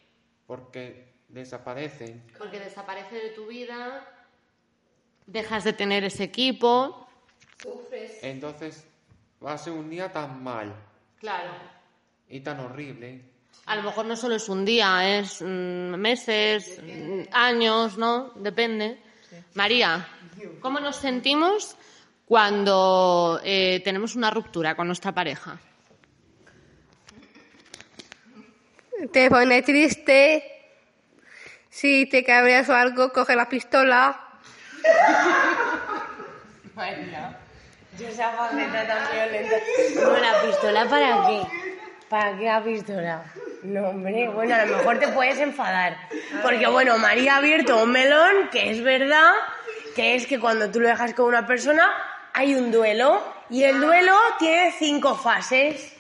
Porque 0.47 1.09
desaparecen. 1.29 2.23
Porque 2.39 2.61
desaparece 2.61 3.15
de 3.17 3.31
tu 3.31 3.47
vida, 3.47 4.07
dejas 5.27 5.65
de 5.65 5.73
tener 5.73 6.05
ese 6.05 6.25
equipo. 6.25 7.09
Entonces 8.23 8.85
va 9.45 9.55
a 9.55 9.59
ser 9.59 9.73
un 9.73 9.89
día 9.89 10.13
tan 10.13 10.43
mal 10.43 10.75
Claro. 11.19 11.53
y 12.29 12.41
tan 12.41 12.61
horrible. 12.61 13.23
A 13.67 13.77
lo 13.77 13.83
mejor 13.83 14.07
no 14.07 14.17
solo 14.17 14.35
es 14.35 14.49
un 14.49 14.65
día, 14.65 15.19
es 15.19 15.41
mm, 15.41 15.95
meses, 15.97 16.81
mm, 16.83 17.23
años, 17.33 17.97
¿no? 17.97 18.31
Depende. 18.35 19.01
María, 19.55 20.07
¿cómo 20.61 20.81
nos 20.81 20.97
sentimos 20.97 21.77
cuando 22.27 23.41
eh, 23.45 23.81
tenemos 23.85 24.15
una 24.15 24.31
ruptura 24.31 24.75
con 24.75 24.87
nuestra 24.87 25.13
pareja? 25.13 25.59
Te 29.13 29.31
pone 29.31 29.63
triste. 29.63 30.49
Si 31.69 32.07
te 32.07 32.25
cabreas 32.25 32.69
o 32.69 32.75
algo, 32.75 33.13
coge 33.13 33.35
la 33.35 33.49
pistola. 33.49 34.21
Yo 37.99 38.09
esa 38.09 38.33
faceta 38.33 38.87
tan 38.87 39.13
violenta. 39.13 39.57
No, 39.95 40.17
la 40.17 40.43
pistola 40.43 40.89
para 40.89 41.27
qué? 41.27 41.43
¿Para 42.09 42.39
qué 42.39 42.45
la 42.45 42.65
pistola? 42.65 43.25
No, 43.63 43.89
hombre, 43.91 44.29
bueno, 44.29 44.55
a 44.57 44.65
lo 44.65 44.77
mejor 44.79 44.99
te 44.99 45.09
puedes 45.09 45.39
enfadar. 45.39 45.97
Porque, 46.43 46.67
bueno, 46.67 46.99
María 46.99 47.35
ha 47.35 47.39
abierto 47.39 47.81
un 47.83 47.93
melón, 47.93 48.49
que 48.51 48.71
es 48.71 48.83
verdad, 48.83 49.31
que 49.95 50.15
es 50.17 50.27
que 50.27 50.41
cuando 50.41 50.71
tú 50.71 50.81
lo 50.81 50.89
dejas 50.89 51.15
con 51.15 51.27
una 51.27 51.47
persona, 51.47 51.89
hay 52.33 52.55
un 52.55 52.73
duelo. 52.73 53.23
Y 53.51 53.63
el 53.65 53.81
duelo 53.81 54.17
tiene 54.39 54.73
cinco 54.73 55.15
fases. 55.15 55.95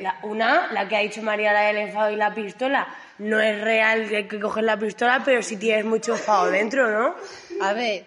La- 0.00 0.18
una, 0.22 0.68
la 0.72 0.88
que 0.88 0.96
ha 0.96 1.00
dicho 1.00 1.22
María, 1.22 1.52
la 1.52 1.60
del 1.62 1.76
enfado 1.76 2.10
y 2.10 2.16
la 2.16 2.34
pistola. 2.34 2.88
No 3.18 3.38
es 3.40 3.60
real 3.60 4.08
que 4.08 4.40
coger 4.40 4.64
la 4.64 4.76
pistola, 4.76 5.22
pero 5.24 5.42
sí 5.42 5.56
tienes 5.56 5.84
mucho 5.84 6.12
enfado 6.14 6.50
dentro, 6.50 6.90
¿no? 6.90 7.14
A 7.60 7.72
ver. 7.72 8.04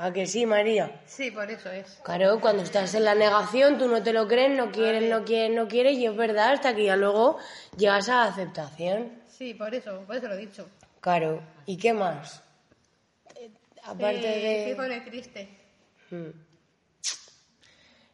¿A 0.00 0.12
que 0.12 0.28
sí, 0.28 0.46
María? 0.46 1.02
Sí, 1.06 1.32
por 1.32 1.50
eso 1.50 1.68
es. 1.72 1.98
Claro, 2.04 2.38
cuando 2.40 2.62
estás 2.62 2.94
en 2.94 3.04
la 3.04 3.16
negación, 3.16 3.78
tú 3.78 3.88
no 3.88 4.00
te 4.00 4.12
lo 4.12 4.28
crees, 4.28 4.56
no 4.56 4.70
quieres, 4.70 5.02
no 5.10 5.24
quieres, 5.24 5.56
no 5.56 5.66
quieres, 5.66 5.98
y 5.98 6.06
es 6.06 6.14
verdad, 6.14 6.52
hasta 6.52 6.72
que 6.76 6.84
ya 6.84 6.94
luego 6.94 7.38
llegas 7.76 8.08
a 8.08 8.14
la 8.14 8.24
aceptación. 8.26 9.20
Sí, 9.26 9.54
por 9.54 9.74
eso, 9.74 10.04
por 10.06 10.14
eso 10.14 10.28
lo 10.28 10.34
he 10.34 10.38
dicho. 10.38 10.68
Claro, 11.00 11.42
¿y 11.66 11.76
qué 11.76 11.92
más? 11.92 12.44
Eh, 13.34 13.50
Aparte 13.82 14.20
de... 14.20 14.74
pone 14.76 15.00
triste. 15.00 15.48
Mm. 16.10 16.30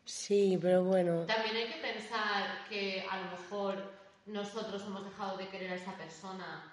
Sí, 0.07 0.59
pero 0.63 0.85
bueno. 0.85 1.27
También 1.27 1.55
hay 1.55 1.67
que 1.67 1.81
pensar 1.83 2.67
que 2.67 3.05
a 3.11 3.19
lo 3.19 3.31
mejor 3.33 3.93
nosotros 4.25 4.83
hemos 4.87 5.05
dejado 5.05 5.37
de 5.37 5.49
querer 5.49 5.73
a 5.73 5.75
esa 5.75 5.95
persona 5.99 6.73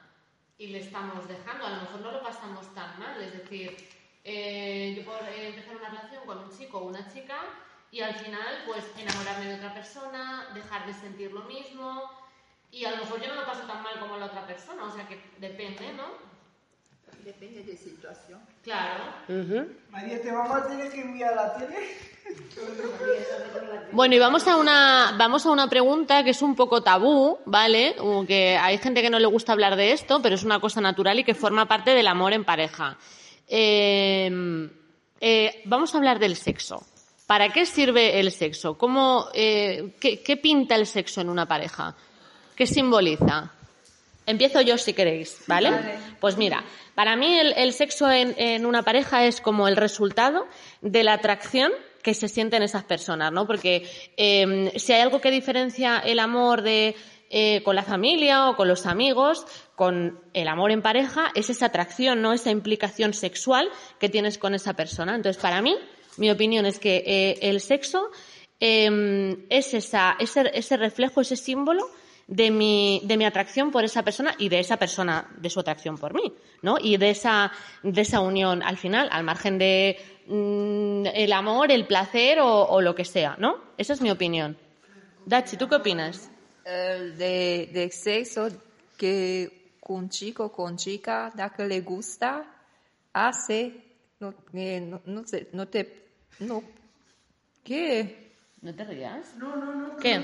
y 0.57 0.67
le 0.67 0.79
estamos 0.79 1.27
dejando. 1.27 1.65
A 1.65 1.69
lo 1.71 1.81
mejor 1.81 1.99
no 1.99 2.11
lo 2.13 2.23
pasamos 2.23 2.73
tan 2.73 2.97
mal. 2.97 3.21
Es 3.21 3.33
decir, 3.33 3.75
eh, 4.23 4.93
yo 4.97 5.05
puedo 5.05 5.19
eh, 5.27 5.47
empezar 5.47 5.75
una 5.75 5.89
relación 5.89 6.25
con 6.25 6.37
un 6.37 6.51
chico 6.51 6.79
o 6.79 6.87
una 6.87 7.11
chica 7.11 7.37
y 7.91 8.01
al 8.01 8.15
final, 8.15 8.63
pues 8.65 8.85
enamorarme 8.97 9.45
de 9.47 9.55
otra 9.55 9.73
persona, 9.73 10.47
dejar 10.53 10.85
de 10.85 10.93
sentir 10.93 11.31
lo 11.31 11.41
mismo. 11.41 12.09
Y 12.71 12.85
a 12.85 12.91
lo 12.91 12.97
mejor 12.97 13.21
yo 13.21 13.27
no 13.27 13.41
lo 13.41 13.45
paso 13.45 13.63
tan 13.67 13.83
mal 13.83 13.99
como 13.99 14.17
la 14.17 14.27
otra 14.27 14.47
persona. 14.47 14.85
O 14.85 14.91
sea 14.91 15.05
que 15.07 15.19
depende, 15.39 15.91
¿no? 15.93 16.05
Depende 17.25 17.63
de 17.63 17.75
situación. 17.75 18.39
Claro. 18.63 19.03
María, 19.89 20.21
te 20.21 20.31
vamos 20.31 20.55
a 20.55 20.67
tener 20.67 20.89
que 20.89 21.01
enviar 21.01 21.33
a 21.33 21.35
la 21.35 21.53
tele. 21.55 21.75
Bueno, 23.91 24.15
y 24.15 24.19
vamos 24.19 24.47
a 24.47 24.55
una 24.55 25.15
vamos 25.17 25.45
a 25.45 25.51
una 25.51 25.67
pregunta 25.67 26.23
que 26.23 26.29
es 26.29 26.41
un 26.41 26.55
poco 26.55 26.81
tabú, 26.81 27.39
¿vale? 27.45 27.95
O 27.99 28.25
Que 28.25 28.57
hay 28.57 28.77
gente 28.77 29.01
que 29.01 29.09
no 29.09 29.19
le 29.19 29.25
gusta 29.27 29.51
hablar 29.51 29.75
de 29.75 29.91
esto, 29.91 30.21
pero 30.21 30.35
es 30.35 30.43
una 30.43 30.61
cosa 30.61 30.79
natural 30.79 31.19
y 31.19 31.23
que 31.25 31.33
forma 31.33 31.67
parte 31.67 31.91
del 31.91 32.07
amor 32.07 32.31
en 32.31 32.45
pareja. 32.45 32.97
Eh, 33.53 34.69
eh, 35.19 35.61
vamos 35.65 35.93
a 35.93 35.97
hablar 35.97 36.19
del 36.19 36.37
sexo. 36.37 36.85
¿Para 37.27 37.49
qué 37.49 37.65
sirve 37.65 38.19
el 38.19 38.31
sexo? 38.31 38.77
¿Cómo, 38.77 39.27
eh, 39.33 39.93
qué, 39.99 40.21
qué 40.21 40.37
pinta 40.37 40.75
el 40.75 40.87
sexo 40.87 41.21
en 41.21 41.29
una 41.29 41.45
pareja? 41.45 41.95
¿Qué 42.55 42.65
simboliza? 42.65 43.51
Empiezo 44.25 44.61
yo 44.61 44.77
si 44.77 44.93
queréis, 44.93 45.43
¿vale? 45.47 45.71
Pues 46.19 46.37
mira, 46.37 46.63
para 46.95 47.15
mí 47.15 47.39
el, 47.39 47.53
el 47.57 47.73
sexo 47.73 48.09
en, 48.09 48.35
en 48.37 48.65
una 48.65 48.83
pareja 48.83 49.25
es 49.25 49.41
como 49.41 49.67
el 49.67 49.75
resultado 49.75 50.47
de 50.81 51.03
la 51.03 51.13
atracción 51.13 51.71
que 52.01 52.13
se 52.13 52.29
siente 52.29 52.57
en 52.57 52.63
esas 52.63 52.83
personas, 52.83 53.31
¿no? 53.31 53.45
Porque 53.47 53.89
eh, 54.17 54.71
si 54.75 54.93
hay 54.93 55.01
algo 55.01 55.21
que 55.21 55.31
diferencia 55.31 55.99
el 55.99 56.19
amor 56.19 56.61
de 56.61 56.95
eh, 57.29 57.63
con 57.63 57.77
la 57.77 57.83
familia 57.83 58.49
o 58.49 58.57
con 58.57 58.67
los 58.67 58.85
amigos, 58.85 59.45
con 59.81 60.19
el 60.35 60.47
amor 60.47 60.69
en 60.69 60.83
pareja, 60.83 61.31
es 61.33 61.49
esa 61.49 61.65
atracción, 61.65 62.21
¿no? 62.21 62.33
Esa 62.33 62.51
implicación 62.51 63.15
sexual 63.15 63.67
que 63.97 64.09
tienes 64.09 64.37
con 64.37 64.53
esa 64.53 64.75
persona. 64.75 65.15
Entonces, 65.15 65.41
para 65.41 65.59
mí, 65.59 65.75
mi 66.17 66.29
opinión 66.29 66.67
es 66.67 66.77
que 66.77 66.97
eh, 67.03 67.39
el 67.41 67.59
sexo 67.61 68.11
eh, 68.59 69.43
es 69.49 69.73
esa, 69.73 70.17
ese, 70.19 70.51
ese 70.53 70.77
reflejo, 70.77 71.21
ese 71.21 71.35
símbolo 71.35 71.81
de 72.27 72.51
mi, 72.51 73.01
de 73.05 73.17
mi 73.17 73.25
atracción 73.25 73.71
por 73.71 73.83
esa 73.83 74.03
persona 74.03 74.35
y 74.37 74.49
de 74.49 74.59
esa 74.59 74.77
persona 74.77 75.27
de 75.37 75.49
su 75.49 75.59
atracción 75.59 75.97
por 75.97 76.13
mí, 76.13 76.31
¿no? 76.61 76.77
Y 76.79 76.97
de 76.97 77.09
esa, 77.09 77.51
de 77.81 78.01
esa 78.01 78.19
unión 78.19 78.61
al 78.61 78.77
final, 78.77 79.09
al 79.11 79.23
margen 79.23 79.57
de 79.57 79.97
mm, 80.27 81.07
el 81.11 81.33
amor, 81.33 81.71
el 81.71 81.87
placer 81.87 82.37
o, 82.39 82.81
lo 82.81 82.93
que 82.93 83.03
sea, 83.03 83.35
¿no? 83.39 83.55
Esa 83.79 83.93
es 83.93 84.01
mi 84.01 84.11
opinión. 84.11 84.59
Dachi, 85.25 85.57
¿tú 85.57 85.67
qué 85.67 85.77
opinas? 85.77 86.29
De, 86.65 87.67
de 87.73 87.89
sexo 87.89 88.47
que 88.95 89.60
con 89.81 90.09
chico, 90.09 90.51
con 90.51 90.77
chica, 90.77 91.31
la 91.35 91.49
que 91.49 91.65
le 91.67 91.81
gusta, 91.81 92.45
hace, 93.11 93.83
no, 94.19 94.33
eh, 94.53 94.79
no, 94.79 95.01
no 95.05 95.27
sé, 95.27 95.49
no 95.51 95.67
te, 95.67 96.05
no, 96.39 96.63
¿qué? 97.63 98.31
¿No 98.61 98.73
te 98.73 98.83
rías? 98.85 99.35
No, 99.37 99.55
no, 99.55 99.73
no. 99.73 99.97
¿Qué? 99.97 100.23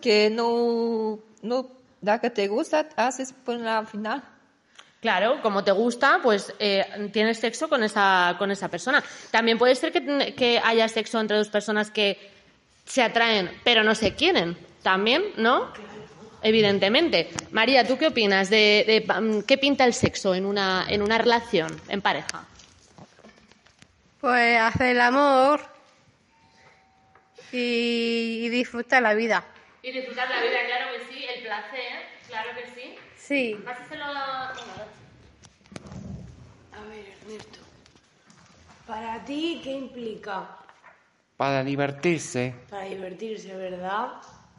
Que 0.00 0.30
no, 0.30 1.18
no, 1.42 1.68
que 2.20 2.30
te 2.30 2.48
gusta, 2.48 2.88
haces 2.96 3.32
por 3.32 3.60
la 3.60 3.84
final. 3.84 4.24
Claro, 5.02 5.42
como 5.42 5.62
te 5.62 5.70
gusta, 5.70 6.20
pues 6.22 6.54
eh, 6.58 7.10
tienes 7.12 7.38
sexo 7.38 7.68
con 7.68 7.82
esa, 7.82 8.36
con 8.38 8.50
esa 8.50 8.68
persona. 8.68 9.04
También 9.30 9.58
puede 9.58 9.74
ser 9.74 9.92
que, 9.92 10.34
que 10.34 10.58
haya 10.64 10.88
sexo 10.88 11.20
entre 11.20 11.36
dos 11.36 11.50
personas 11.50 11.90
que 11.90 12.18
se 12.86 13.02
atraen, 13.02 13.50
pero 13.64 13.84
no 13.84 13.94
se 13.94 14.14
quieren. 14.14 14.56
También, 14.82 15.22
¿no? 15.36 15.70
Evidentemente. 16.44 17.30
María, 17.52 17.86
¿tú 17.86 17.96
qué 17.96 18.08
opinas 18.08 18.50
de, 18.50 18.84
de, 18.86 19.20
mm, 19.20 19.40
qué 19.44 19.56
pinta 19.56 19.86
el 19.86 19.94
sexo 19.94 20.34
en 20.34 20.44
una, 20.44 20.84
en 20.88 21.00
una 21.00 21.16
relación, 21.16 21.80
en 21.88 22.02
pareja? 22.02 22.44
Pues 24.20 24.60
hacer 24.60 24.88
el 24.88 25.00
amor 25.00 25.66
y, 27.50 28.42
y 28.42 28.48
disfrutar 28.50 29.02
la 29.02 29.14
vida. 29.14 29.42
Y 29.82 29.90
disfrutar 29.90 30.28
la 30.28 30.42
vida, 30.42 30.58
claro 30.66 30.86
que 30.92 31.14
sí, 31.14 31.24
el 31.34 31.42
placer, 31.42 31.92
claro 32.28 32.50
que 32.54 32.66
sí. 32.74 32.94
Sí. 33.16 33.58
Pásaselo 33.64 34.04
a... 34.04 34.50
A 36.72 36.84
ver, 36.90 37.06
Ernesto. 37.22 37.60
Para 38.86 39.24
ti, 39.24 39.62
¿qué 39.64 39.70
implica? 39.70 40.46
Para 41.38 41.64
divertirse, 41.64 42.54
Para 42.68 42.84
divertirse, 42.84 43.54
¿verdad? 43.56 44.12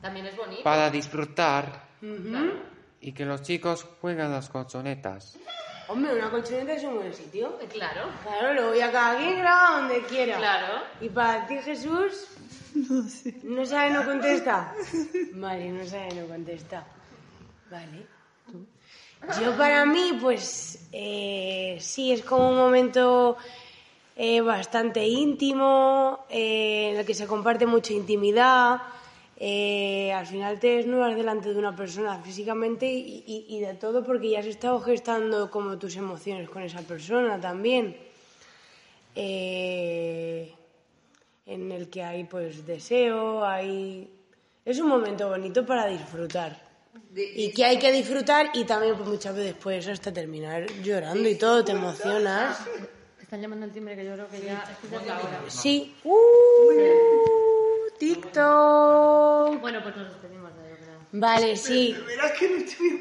También 0.06 0.28
es 0.28 0.38
bonito. 0.38 0.62
para 0.64 0.92
disfrutar 0.92 1.82
y 3.02 3.12
que 3.12 3.26
los 3.26 3.42
chicos 3.42 3.88
jueguen 4.02 4.30
las 4.32 4.50
colchonetas. 4.50 5.36
Hombre, 5.88 6.14
una 6.16 6.30
colchoneta 6.30 6.74
es 6.74 6.84
un 6.84 6.96
buen 6.96 7.12
sitio. 7.12 7.58
Claro, 7.74 8.10
Claro, 8.24 8.54
lo 8.54 8.68
voy 8.70 8.82
a 8.82 8.92
cada 8.92 9.18
quien 9.18 9.40
graba 9.40 9.80
donde 9.80 10.04
quiera. 10.04 10.38
claro. 10.38 10.84
¿Y 11.02 11.10
para 11.10 11.48
ti, 11.48 11.58
Jesús? 11.58 12.28
No 12.76 13.02
sé. 13.10 13.34
¿No 13.44 13.66
sabe, 13.66 13.90
no 13.92 14.06
contesta? 14.06 14.74
Vale, 15.34 15.72
no 15.72 15.86
sabe, 15.86 16.14
no 16.14 16.28
contesta. 16.28 16.86
Vale. 17.72 18.06
¿Tú? 18.52 18.66
Yo 19.42 19.58
para 19.58 19.86
mí, 19.86 20.20
pues 20.22 20.88
eh, 20.92 21.78
sí, 21.80 22.12
es 22.12 22.24
como 22.24 22.50
un 22.50 22.58
momento 22.58 23.38
eh, 24.16 24.42
bastante 24.42 25.08
íntimo, 25.08 26.26
eh, 26.30 26.90
en 26.92 26.98
el 27.00 27.06
que 27.08 27.14
se 27.16 27.26
comparte 27.26 27.66
mucha 27.66 27.94
intimidad. 27.94 28.82
Eh, 29.38 30.14
al 30.14 30.26
final 30.26 30.60
te 30.60 30.78
desnudas 30.78 31.16
delante 31.16 31.52
de 31.54 31.60
una 31.60 31.76
persona 31.76 32.18
físicamente 32.22 32.86
y, 32.86 33.24
y- 33.28 33.46
y 33.58 33.60
de 33.60 33.74
todo 33.74 34.04
porque 34.04 34.30
ya 34.30 34.40
has 34.40 34.46
estado 34.46 34.80
gestando 34.82 35.50
como 35.52 35.78
tus 35.78 35.96
emociones 35.98 36.50
con 36.50 36.62
esa 36.64 36.82
persona 36.82 37.40
también. 37.40 37.98
eh, 39.16 40.54
en 41.46 41.72
el 41.72 41.90
que 41.90 42.04
hay 42.04 42.24
pues 42.24 42.66
deseo, 42.66 43.46
hay... 43.46 44.10
Es 44.66 44.80
un 44.80 44.88
momento 44.88 45.30
bonito 45.30 45.64
para 45.66 45.86
disfrutar. 45.86 46.60
Y 47.16 47.52
que 47.52 47.64
hay 47.66 47.78
que 47.78 47.92
disfrutar 47.92 48.50
y 48.56 48.64
también 48.66 48.96
pues, 48.96 49.08
muchas 49.08 49.36
veces 49.36 49.54
puedes 49.62 49.88
hasta 49.88 50.12
terminar 50.12 50.66
llorando 50.82 51.30
y 51.30 51.36
todo, 51.36 51.64
te 51.64 51.72
emocionas. 51.74 52.58
Están 53.22 53.42
llamando 53.42 53.66
al 53.66 53.72
timbre 53.72 53.96
que 53.96 54.06
yo 54.06 54.14
creo 54.14 54.28
que 54.28 54.42
ya 54.42 54.64
es 54.84 55.06
la 55.06 55.20
hora. 55.20 55.42
Sí. 55.50 55.94
Uh, 56.04 57.45
TikTok. 57.98 59.60
Bueno, 59.62 59.80
pues 59.84 59.96
nos 59.96 60.08
despedimos 60.10 60.52
de 60.58 60.76
creo. 60.78 60.96
Vale, 61.14 61.56
sí. 61.56 61.96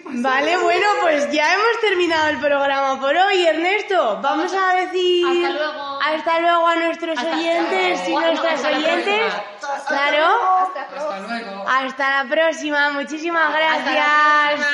Vale, 0.07 0.57
bueno, 0.59 0.87
pues 1.02 1.30
ya 1.33 1.52
hemos 1.54 1.80
terminado 1.80 2.28
el 2.28 2.38
programa 2.38 3.00
por 3.00 3.16
hoy, 3.16 3.44
Ernesto. 3.44 4.20
Vamos 4.22 4.52
a 4.54 4.74
decir 4.76 5.26
Hasta 5.26 5.50
luego. 5.50 5.98
hasta 6.00 6.40
luego 6.40 6.66
a 6.68 6.76
nuestros 6.76 7.18
Hasta 7.18 7.37
oyentes 7.37 8.09
y 8.09 8.12
nuestras 8.12 8.54
Hasta 8.54 8.70
la 8.70 8.78
oyentes. 8.78 9.20
próxima. 9.35 9.85
Claro. 9.88 10.26
Hasta 10.74 11.28
luego. 11.40 11.64
Hasta 11.68 12.22
la 12.24 12.30
próxima. 12.30 12.90
Muchísimas 12.90 13.52
gracias. 13.52 14.66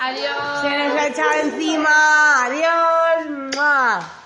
Adiós. 0.00 0.60
Se 0.62 0.78
nos 0.78 0.96
ha 0.96 1.06
echado 1.06 1.32
encima. 1.42 2.44
Adiós. 2.46 4.19